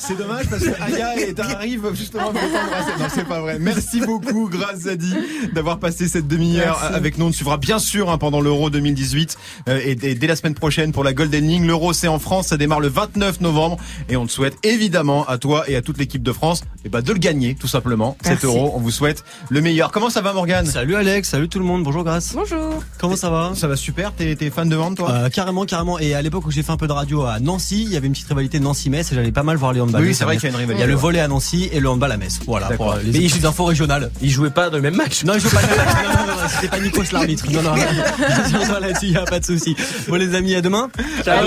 [0.09, 2.93] C'est dommage parce que Aya est- arrive justement pour t'embrasser.
[2.99, 3.59] Non, c'est pas vrai.
[3.59, 5.13] Merci beaucoup, grâce Zadi,
[5.53, 7.27] d'avoir passé cette demi-heure avec nous.
[7.27, 9.37] On te suivra bien sûr hein, pendant l'Euro 2018
[9.69, 11.63] euh, et, et dès la semaine prochaine pour la Golden League.
[11.67, 12.47] L'Euro, c'est en France.
[12.49, 13.77] Ça démarre le 29 novembre
[14.09, 17.03] et on te souhaite évidemment à toi et à toute l'équipe de France eh ben,
[17.03, 18.17] de le gagner, tout simplement.
[18.23, 18.45] Cet.
[18.45, 19.93] Euro, on vous souhaite le meilleur.
[19.93, 20.65] Comment ça va, Morgane?
[20.65, 22.33] Salut Alex, salut tout le monde, bonjour Grâce.
[22.35, 22.83] Bonjour.
[22.99, 23.53] Comment ça va?
[23.55, 25.11] Ça va super, t'es t'es fan de vente toi?
[25.11, 25.99] Euh, carrément, carrément.
[25.99, 28.07] Et à l'époque où j'ai fait un peu de radio à Nancy, il y avait
[28.07, 29.98] une petite rivalité Nancy-Metz et j'allais pas mal voir les handball.
[29.99, 31.69] Oui, c'est vrai qu'il y a une rivalité, Il y a le volet à Nancy
[31.73, 32.41] et le handball à Metz.
[32.47, 32.69] Voilà.
[32.69, 34.11] Pour, euh, les les infos régionales.
[34.21, 35.25] Ils jouaient pas dans le même match.
[35.25, 35.95] Non, ils jouaient pas le même match.
[35.95, 37.45] Non, non, non, non, c'était pas Nikos l'arbitre.
[37.59, 37.75] Non, non,
[38.81, 39.75] là-dessus, il y a pas de souci.
[40.09, 40.91] Bon les amis, à demain.
[41.25, 41.45] Ciao.